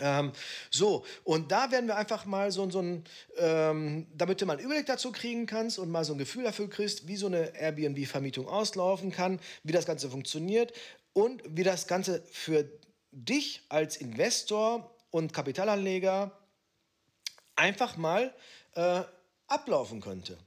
Ähm, 0.00 0.32
so, 0.70 1.04
und 1.24 1.52
da 1.52 1.70
werden 1.70 1.86
wir 1.86 1.96
einfach 1.96 2.24
mal 2.24 2.50
so, 2.50 2.70
so 2.70 2.80
ein, 2.80 3.04
ähm, 3.36 4.06
damit 4.14 4.40
du 4.40 4.46
mal 4.46 4.54
einen 4.54 4.64
Überblick 4.64 4.86
dazu 4.86 5.12
kriegen 5.12 5.44
kannst 5.44 5.78
und 5.78 5.90
mal 5.90 6.04
so 6.04 6.14
ein 6.14 6.18
Gefühl 6.18 6.44
dafür 6.44 6.70
kriegst, 6.70 7.08
wie 7.08 7.16
so 7.16 7.26
eine 7.26 7.52
Airbnb-Vermietung 7.60 8.48
auslaufen 8.48 9.10
kann, 9.10 9.38
wie 9.64 9.72
das 9.72 9.84
Ganze 9.84 10.08
funktioniert 10.08 10.72
und 11.12 11.42
wie 11.46 11.64
das 11.64 11.86
Ganze 11.88 12.22
für 12.30 12.64
dich 13.10 13.62
als 13.68 13.96
Investor 13.96 14.94
und 15.10 15.32
Kapitalanleger 15.32 16.32
einfach 17.56 17.96
mal 17.96 18.34
äh, 18.74 19.02
ablaufen 19.46 20.00
könnte. 20.00 20.38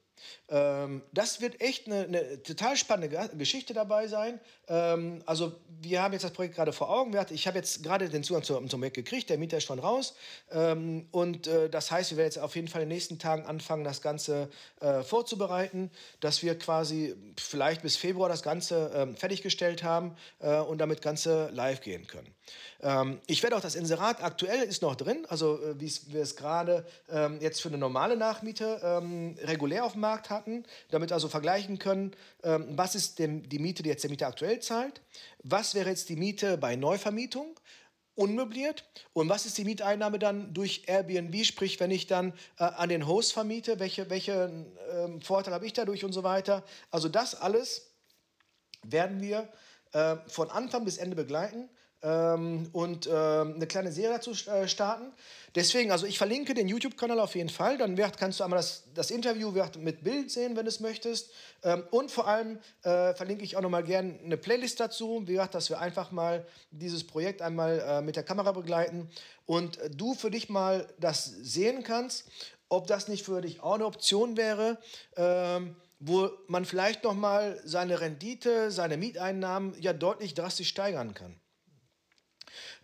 Ähm, 0.52 1.02
das 1.14 1.40
wird 1.40 1.62
echt 1.62 1.88
eine, 1.88 2.04
eine, 2.04 2.44
total 2.44 2.76
spannende 2.76 3.30
Geschichte 3.38 3.74
dabei 3.74 4.08
sein. 4.10 4.38
Ähm, 4.68 5.24
also 5.26 5.54
wir 5.82 6.04
haben 6.04 6.12
jetzt 6.12 6.24
das 6.24 6.32
Projekt 6.32 6.56
gerade 6.56 6.74
vor 6.74 6.90
Augen. 6.90 7.16
Ich 7.30 7.48
habe 7.48 7.58
jetzt 7.58 7.84
gerade 7.84 8.10
den 8.10 8.22
Zugang 8.22 8.44
zum, 8.44 8.70
zum 8.70 8.82
Projekt 8.82 8.98
gekriegt, 8.98 9.30
der 9.30 9.38
Mieter 9.38 9.58
ist 9.58 9.64
schon 9.64 9.80
raus. 9.80 10.14
Ähm, 10.52 11.08
und 11.12 11.48
äh, 11.48 11.70
das 11.70 11.90
heißt, 11.90 12.12
wir 12.12 12.18
werden 12.18 12.28
jetzt 12.28 12.38
auf 12.38 12.56
jeden 12.56 12.68
Fall 12.68 12.82
in 12.82 12.90
den 12.90 12.96
nächsten 12.96 13.18
Tagen 13.18 13.46
anfangen, 13.46 13.86
das 13.86 14.02
Ganze 14.02 14.50
äh, 14.82 15.04
vorzubereiten, 15.04 15.90
dass 16.20 16.44
wir 16.44 16.60
quasi 16.60 17.16
vielleicht 17.38 17.82
bis 17.82 17.96
Februar 17.96 18.28
das 18.28 18.44
Ganze 18.44 18.92
ähm, 18.94 19.16
fertiggestellt 19.16 19.84
haben 19.84 20.18
äh, 20.40 20.58
und 20.58 20.80
damit 20.80 21.02
Ganze 21.02 21.50
live 21.54 21.80
gehen 21.80 22.08
können. 22.08 22.36
Ähm, 22.82 23.22
ich 23.26 23.42
werde 23.42 23.56
auch 23.56 23.62
das 23.62 23.76
Inserat 23.76 24.22
aktuell 24.22 24.64
ist 24.64 24.82
noch 24.82 24.96
drin, 24.96 25.26
also 25.30 25.62
äh, 25.64 25.80
wie 25.80 25.90
wir 26.08 26.22
es 26.22 26.36
gerade 26.36 26.86
ähm, 27.10 27.40
jetzt 27.40 27.62
für 27.62 27.70
eine 27.70 27.78
normale 27.78 28.18
Nachmiete 28.18 28.82
regulär 29.44 29.86
auf 29.86 29.94
dem 29.94 30.02
Markt 30.02 30.30
haben 30.30 30.41
hatten, 30.42 30.66
damit 30.90 31.12
also 31.12 31.28
vergleichen 31.28 31.80
können, 31.80 32.12
ähm, 32.44 32.68
was 32.72 32.96
ist 32.96 33.20
denn 33.20 33.44
die 33.44 33.60
Miete, 33.60 33.84
die 33.84 33.90
jetzt 33.90 34.04
der 34.04 34.10
Mieter 34.10 34.28
aktuell 34.28 34.60
zahlt, 34.60 35.02
was 35.44 35.76
wäre 35.76 35.90
jetzt 35.90 36.10
die 36.10 36.16
Miete 36.16 36.58
bei 36.58 36.76
Neuvermietung, 36.76 37.60
unmöbliert 38.16 38.84
und 39.14 39.30
was 39.30 39.46
ist 39.46 39.58
die 39.58 39.64
Mieteinnahme 39.64 40.20
dann 40.20 40.54
durch 40.54 40.84
Airbnb, 40.88 41.46
sprich 41.46 41.80
wenn 41.80 41.92
ich 41.92 42.08
dann 42.08 42.34
äh, 42.60 42.64
an 42.64 42.90
den 42.90 43.08
Host 43.08 43.34
vermiete, 43.34 43.80
welche, 43.80 44.10
welche 44.10 44.52
äh, 44.92 45.24
Vorteile 45.24 45.56
habe 45.56 45.66
ich 45.66 45.74
dadurch 45.74 46.04
und 46.04 46.14
so 46.14 46.24
weiter. 46.24 46.64
Also 46.90 47.08
das 47.08 47.36
alles 47.36 47.92
werden 48.84 49.22
wir 49.22 49.48
äh, 49.94 50.18
von 50.28 50.50
Anfang 50.50 50.86
bis 50.86 50.98
Ende 50.98 51.16
begleiten. 51.16 51.70
Ähm, 52.04 52.70
und 52.72 53.08
ähm, 53.08 53.56
eine 53.56 53.68
kleine 53.68 53.92
Serie 53.92 54.16
dazu 54.16 54.32
äh, 54.50 54.68
starten. 54.68 55.12
Deswegen, 55.54 55.92
also 55.92 56.06
ich 56.06 56.18
verlinke 56.18 56.54
den 56.54 56.68
YouTube-Kanal 56.68 57.20
auf 57.20 57.36
jeden 57.36 57.50
Fall. 57.50 57.78
Dann 57.78 57.98
wird, 57.98 58.18
kannst 58.18 58.40
du 58.40 58.44
einmal 58.44 58.58
das, 58.58 58.86
das 58.94 59.12
Interview 59.12 59.54
wird 59.54 59.78
mit 59.78 60.04
Bild 60.04 60.32
sehen, 60.32 60.56
wenn 60.56 60.66
du 60.66 60.70
es 60.70 60.80
möchtest. 60.80 61.32
Ähm, 61.64 61.84
und 61.92 62.10
vor 62.10 62.28
allem 62.28 62.60
äh, 62.84 63.14
verlinke 63.14 63.44
ich 63.44 63.58
auch 63.58 63.62
nochmal 63.62 63.84
gerne 63.84 64.18
eine 64.24 64.38
Playlist 64.38 64.80
dazu. 64.80 65.24
Wie 65.26 65.34
gesagt, 65.34 65.54
dass 65.54 65.70
wir 65.70 65.80
einfach 65.80 66.12
mal 66.12 66.46
dieses 66.72 67.06
Projekt 67.06 67.42
einmal 67.42 67.80
äh, 67.80 68.02
mit 68.02 68.16
der 68.16 68.24
Kamera 68.24 68.52
begleiten 68.52 69.10
und 69.46 69.78
du 69.96 70.14
für 70.16 70.32
dich 70.32 70.50
mal 70.50 70.88
das 71.00 71.26
sehen 71.26 71.84
kannst, 71.84 72.30
ob 72.70 72.88
das 72.88 73.08
nicht 73.08 73.26
für 73.26 73.42
dich 73.42 73.62
auch 73.62 73.76
eine 73.76 73.86
Option 73.86 74.38
wäre. 74.38 74.78
Ähm, 75.18 75.76
wo 76.04 76.32
man 76.48 76.66
vielleicht 76.66 77.04
nochmal 77.04 77.62
seine 77.64 78.02
Rendite, 78.02 78.72
seine 78.72 78.98
Mieteinnahmen 78.98 79.76
ja 79.80 79.94
deutlich 79.94 80.34
drastisch 80.34 80.70
steigern 80.70 81.14
kann. 81.14 81.40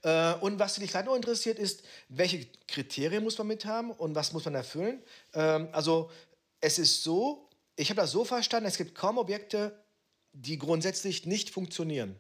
Äh, 0.04 0.34
und 0.36 0.60
was 0.60 0.76
dich 0.76 0.90
vielleicht 0.90 1.08
noch 1.08 1.16
interessiert 1.16 1.60
ist, 1.60 1.84
welche 2.10 2.48
Kriterien 2.68 3.24
muss 3.24 3.38
man 3.38 3.48
mit 3.48 3.66
haben 3.66 3.92
und 3.92 4.16
was 4.16 4.34
muss 4.34 4.46
man 4.46 4.56
erfüllen? 4.56 5.02
Ähm, 5.34 5.70
also 5.72 6.12
es 6.62 6.80
ist 6.80 7.04
so, 7.04 7.50
ich 7.76 7.90
habe 7.90 8.02
das 8.02 8.12
so 8.12 8.26
verstanden, 8.26 8.68
es 8.68 8.78
gibt 8.78 8.96
kaum 8.96 9.18
Objekte, 9.18 9.78
die 10.34 10.58
grundsätzlich 10.58 11.26
nicht 11.26 11.50
funktionieren. 11.50 12.16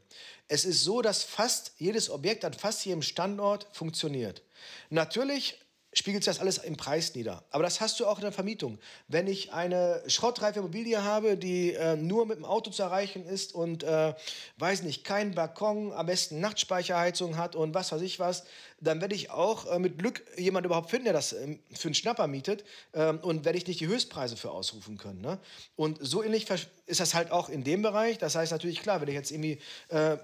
Es 0.47 0.65
ist 0.65 0.83
so, 0.83 1.01
dass 1.01 1.23
fast 1.23 1.73
jedes 1.77 2.10
Objekt 2.10 2.45
an 2.45 2.53
fast 2.53 2.86
jedem 2.86 3.01
Standort 3.01 3.67
funktioniert. 3.71 4.41
Natürlich 4.89 5.60
spiegelt 5.93 6.23
sich 6.23 6.34
das 6.34 6.39
alles 6.39 6.58
im 6.58 6.78
Preis 6.78 7.15
nieder. 7.15 7.43
Aber 7.50 7.63
das 7.63 7.82
hast 7.82 8.00
du 8.00 8.06
auch 8.06 8.17
in 8.17 8.23
der 8.23 8.32
Vermietung. 8.32 8.78
Wenn 9.08 9.28
ich 9.28 9.54
eine 9.54 10.04
schrottreife 10.08 10.60
Immobilie 10.60 11.04
habe, 11.04 11.38
die 11.38 11.73
äh, 11.73 11.95
nur 11.95 12.26
mit 12.26 12.38
dem 12.38 12.45
Auto 12.45 12.71
zu 12.71 12.84
erreichen 12.84 13.26
ist 13.26 13.56
und, 13.56 13.84
äh, 13.84 14.13
weiß 14.58 14.84
nicht, 14.84 15.04
keinen 15.04 15.34
Balkon, 15.34 15.93
am 15.93 16.06
besten 16.06 16.39
Nachtspeicherheizung 16.39 17.38
hat 17.38 17.56
und 17.56 17.73
was 17.73 17.91
weiß 17.91 18.02
ich 18.02 18.19
was, 18.19 18.43
dann 18.80 19.02
werde 19.02 19.16
ich 19.16 19.32
auch 19.32 19.72
äh, 19.72 19.80
mit 19.80 19.98
Glück 19.98 20.24
jemanden 20.38 20.68
überhaupt 20.68 20.90
finden, 20.90 21.06
der 21.06 21.13
das 21.13 21.34
ähm, 21.34 21.60
für 21.74 21.88
einen 21.88 21.96
Schnapper 21.96 22.28
mietet 22.28 22.63
ähm, 22.94 23.20
und 23.20 23.46
werde 23.46 23.58
ich 23.58 23.66
nicht 23.66 23.80
die 23.80 23.88
Höchstpreise 23.88 24.38
für 24.38 24.52
ausrufen 24.52 24.98
können. 24.98 25.22
Ne? 25.22 25.40
Und 25.76 25.98
so 26.02 26.24
ähnlich 26.24 26.48
ist 26.86 27.00
das 27.00 27.13
halt 27.13 27.32
auch 27.32 27.50
in 27.50 27.63
dem 27.63 27.82
Bereich. 27.82 28.18
Das 28.18 28.36
heißt 28.36 28.52
natürlich, 28.52 28.82
klar, 28.82 29.02
wenn 29.02 29.08
ich 29.08 29.16
jetzt 29.16 29.32
irgendwie 29.32 29.60
äh, 29.90 30.13
äh, 30.13 30.18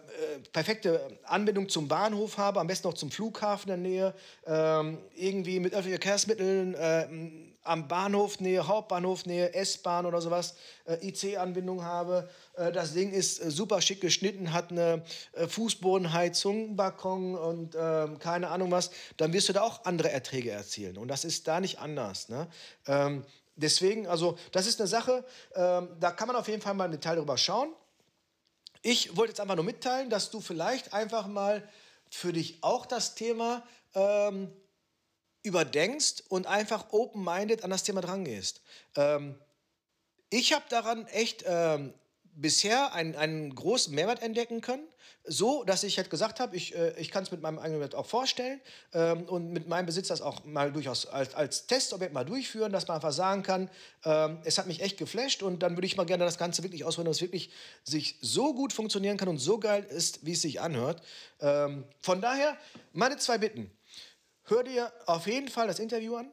perfekte 0.52 1.18
Anbindung 1.24 1.70
zum 1.70 1.88
Bahnhof 1.88 2.38
habe, 2.38 2.60
am 2.60 2.68
besten 2.68 2.88
noch 2.88 2.96
zum 2.96 3.12
Flughafen 3.12 3.72
in 3.72 3.84
der 3.84 3.92
Nähe, 3.92 4.14
ähm, 4.46 4.98
irgendwie 5.16 5.60
mit 5.60 5.74
öffentlichen 5.74 6.02
Verkehrsmitteln, 6.02 6.76
äh, 6.76 7.53
am 7.64 7.88
Bahnhof 7.88 8.40
Nähe, 8.40 8.68
Hauptbahnhof 8.68 9.26
Nähe, 9.26 9.54
S-Bahn 9.54 10.06
oder 10.06 10.22
sowas, 10.22 10.56
äh, 10.86 11.08
IC-Anbindung 11.08 11.84
habe. 11.84 12.30
Äh, 12.56 12.72
das 12.72 12.94
Ding 12.94 13.12
ist 13.12 13.40
äh, 13.40 13.52
super 13.52 13.82
schick 13.82 14.02
geschnitten, 14.02 14.54
hat 14.54 14.72
eine 14.72 15.04
äh, 15.34 15.48
Fußbodenheizung, 15.48 16.76
Balkon 16.76 17.36
und 17.36 17.76
ähm, 17.80 18.20
keine 18.20 18.50
Ahnung 18.50 18.72
was. 18.72 18.92
Dann 19.18 19.34
wirst 19.34 19.50
du 19.50 19.54
da 19.54 19.62
auch 19.62 19.86
andere 19.86 20.12
Erträge 20.12 20.52
erzielen. 20.52 20.98
Und 20.98 21.08
das 21.08 21.26
ist 21.26 21.48
da 21.48 21.60
nicht 21.60 21.80
anders. 21.80 22.30
Ne? 22.30 22.48
Ähm, 22.88 23.26
deswegen, 23.56 24.08
also 24.08 24.38
das 24.52 24.68
ist 24.68 24.80
eine 24.80 24.88
Sache, 24.88 25.26
ähm, 25.56 25.90
da 26.00 26.12
kann 26.12 26.28
man 26.28 26.36
auf 26.36 26.48
jeden 26.48 26.62
Fall 26.62 26.74
mal 26.74 26.86
im 26.86 26.92
Detail 26.92 27.16
drüber 27.16 27.38
schauen. 27.38 27.74
Ich 28.82 29.16
wollte 29.16 29.32
jetzt 29.32 29.40
einfach 29.40 29.56
nur 29.56 29.64
mitteilen, 29.64 30.10
dass 30.10 30.30
du 30.30 30.42
vielleicht 30.42 30.94
einfach 30.94 31.28
mal 31.28 31.68
für 32.10 32.34
dich 32.34 32.58
auch 32.62 32.86
das 32.86 33.16
Thema 33.16 33.64
ähm, 33.96 34.52
überdenkst 35.44 36.24
und 36.30 36.48
einfach 36.48 36.92
open-minded 36.92 37.64
an 37.64 37.70
das 37.70 37.84
Thema 37.84 38.02
drangehst. 38.02 38.62
Ähm, 38.96 39.36
ich 40.30 40.54
habe 40.54 40.66
daran 40.70 41.06
echt 41.08 41.44
ähm, 41.46 41.94
bisher 42.36 42.94
einen, 42.94 43.16
einen 43.16 43.54
großen 43.54 43.94
Mehrwert 43.94 44.22
entdecken 44.22 44.62
können, 44.62 44.88
so 45.26 45.64
dass 45.64 45.84
ich 45.84 45.98
halt 45.98 46.10
gesagt 46.10 46.40
habe, 46.40 46.56
ich, 46.56 46.76
äh, 46.76 47.00
ich 47.00 47.12
kann 47.12 47.24
es 47.24 47.32
mit 47.32 47.42
meinem 47.42 47.60
eigenen 47.60 47.80
Wert 47.80 47.96
auch 47.96 48.06
vorstellen 48.06 48.60
ähm, 48.94 49.24
und 49.24 49.52
mit 49.52 49.68
meinem 49.68 49.86
Besitz 49.86 50.08
das 50.08 50.22
auch 50.22 50.44
mal 50.44 50.72
durchaus 50.72 51.06
als, 51.06 51.36
als 51.36 51.68
Testobjekt 51.68 52.14
mal 52.14 52.26
durchführen, 52.26 52.72
dass 52.72 52.88
man 52.88 52.96
einfach 52.96 53.14
sagen 53.14 53.44
kann, 53.44 53.70
ähm, 54.04 54.40
es 54.44 54.58
hat 54.58 54.68
mich 54.68 54.82
echt 54.82 54.98
geflasht 54.98 55.44
und 55.44 55.64
dann 55.64 55.78
würde 55.78 55.86
ich 55.86 55.96
mal 55.96 56.06
gerne 56.06 56.26
das 56.26 56.38
Ganze 56.38 56.64
wirklich 56.64 56.84
ausprobieren, 56.84 57.12
dass 57.12 57.18
es 57.18 57.22
wirklich 57.22 57.52
sich 57.84 58.18
so 58.22 58.54
gut 58.54 58.74
funktionieren 58.74 59.18
kann 59.18 59.30
und 59.30 59.38
so 59.38 59.60
geil 59.60 59.84
ist, 59.84 60.26
wie 60.26 60.34
es 60.34 60.42
sich 60.42 60.60
anhört. 60.62 61.02
Ähm, 61.40 61.86
von 62.02 62.22
daher, 62.22 62.58
meine 62.92 63.18
zwei 63.18 63.38
Bitten. 63.38 63.72
Hör 64.46 64.64
dir 64.64 64.92
auf 65.06 65.28
jeden 65.28 65.48
Fall 65.48 65.68
das 65.68 65.80
Interview 65.80 66.16
an. 66.16 66.32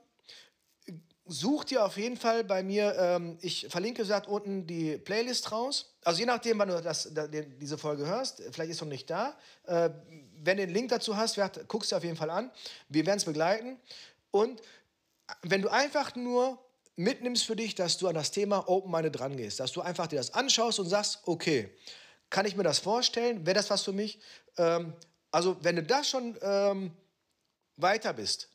Such 1.27 1.65
dir 1.65 1.85
auf 1.85 1.97
jeden 1.97 2.17
Fall 2.17 2.43
bei 2.43 2.63
mir, 2.65 2.97
ähm, 2.99 3.39
ich 3.41 3.69
verlinke 3.71 4.03
gesagt 4.03 4.27
unten 4.27 4.67
die 4.67 4.99
Playlist 4.99 5.53
raus. 5.53 5.95
Also 6.03 6.19
je 6.19 6.27
nachdem, 6.27 6.59
wann 6.59 6.71
du 6.71 6.83
das, 6.83 7.09
da, 7.15 7.29
diese 7.29 7.79
Folge 7.79 8.05
hörst, 8.05 8.43
vielleicht 8.51 8.73
ist 8.73 8.81
noch 8.81 8.89
nicht 8.89 9.09
da. 9.09 9.37
Äh, 9.65 9.91
wenn 10.43 10.57
du 10.57 10.67
den 10.67 10.75
Link 10.75 10.89
dazu 10.89 11.17
hast, 11.17 11.39
guckst 11.69 11.93
du 11.93 11.97
auf 11.97 12.03
jeden 12.03 12.17
Fall 12.17 12.31
an. 12.31 12.51
Wir 12.89 13.07
werden 13.07 13.19
es 13.19 13.25
begleiten. 13.25 13.79
Und 14.33 14.61
wenn 15.43 15.63
du 15.63 15.69
einfach 15.69 16.17
nur 16.17 16.59
mitnimmst 16.97 17.45
für 17.45 17.55
dich, 17.55 17.77
dass 17.77 17.97
du 17.97 18.09
an 18.09 18.15
das 18.15 18.33
Thema 18.33 18.69
Open 18.69 18.91
Minded 18.91 19.19
dran 19.21 19.37
gehst, 19.37 19.61
dass 19.61 19.71
du 19.71 19.83
einfach 19.83 20.09
dir 20.09 20.17
das 20.17 20.35
anschaust 20.35 20.81
und 20.81 20.87
sagst, 20.87 21.21
okay, 21.27 21.71
kann 22.29 22.45
ich 22.45 22.57
mir 22.57 22.65
das 22.65 22.81
vorstellen? 22.81 23.47
Wäre 23.47 23.55
das 23.55 23.71
was 23.71 23.83
für 23.83 23.93
mich? 23.93 24.19
Ähm, 24.57 24.95
also 25.31 25.57
wenn 25.63 25.77
du 25.77 25.83
das 25.85 26.09
schon 26.09 26.37
ähm, 26.43 26.91
weiter 27.83 28.13
bist, 28.13 28.49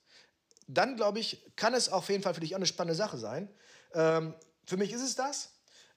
dann 0.67 0.95
glaube 0.95 1.19
ich, 1.19 1.43
kann 1.55 1.73
es 1.73 1.89
auf 1.89 2.09
jeden 2.09 2.23
Fall 2.23 2.33
für 2.33 2.41
dich 2.41 2.55
auch 2.55 2.59
eine 2.59 2.65
spannende 2.65 2.95
Sache 2.95 3.17
sein. 3.17 3.49
Ähm, 3.93 4.33
für 4.65 4.77
mich 4.77 4.91
ist 4.91 5.01
es 5.01 5.15
das. 5.15 5.51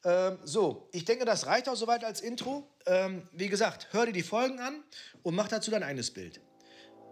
Ähm, 0.05 0.39
so, 0.45 0.89
ich 0.93 1.05
denke, 1.05 1.25
das 1.25 1.47
reicht 1.47 1.69
auch 1.69 1.77
soweit 1.77 2.05
als 2.05 2.21
Intro. 2.21 2.69
Ähm, 2.87 3.29
wie 3.33 3.49
gesagt, 3.49 3.89
hör 3.93 4.07
dir 4.07 4.13
die 4.13 4.23
Folgen 4.23 4.61
an 4.61 4.83
und 5.23 5.35
mach 5.35 5.49
dazu 5.49 5.71
dein 5.71 5.83
eigenes 5.83 6.13
Bild. 6.13 6.41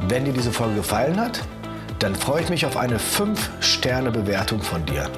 Wenn 0.08 0.23
dir 0.23 0.32
diese 0.32 0.54
Folge 0.54 0.76
gefallen 0.76 1.19
hat, 1.19 1.41
dann 1.99 2.15
freue 2.15 2.43
ich 2.43 2.49
mich 2.49 2.65
auf 2.65 2.78
eine 2.78 2.97
5-Sterne-Bewertung 2.97 4.62
von 4.62 4.86
dir. 4.86 5.10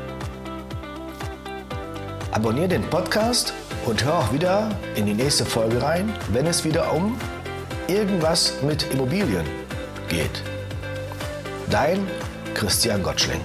Abonniere 2.32 2.70
den 2.70 2.90
Podcast 2.90 3.54
und 3.86 4.04
hör 4.04 4.18
auch 4.18 4.34
wieder 4.34 4.72
in 4.96 5.06
die 5.06 5.14
nächste 5.14 5.46
Folge 5.46 5.80
rein, 5.80 6.12
wenn 6.30 6.48
es 6.48 6.64
wieder 6.64 6.92
um 6.92 7.16
irgendwas 7.88 8.64
mit 8.64 8.92
Immobilien 8.94 9.46
geht. 10.10 10.42
Dein 11.70 12.08
Christian 12.56 13.04
Gottschling. 13.04 13.42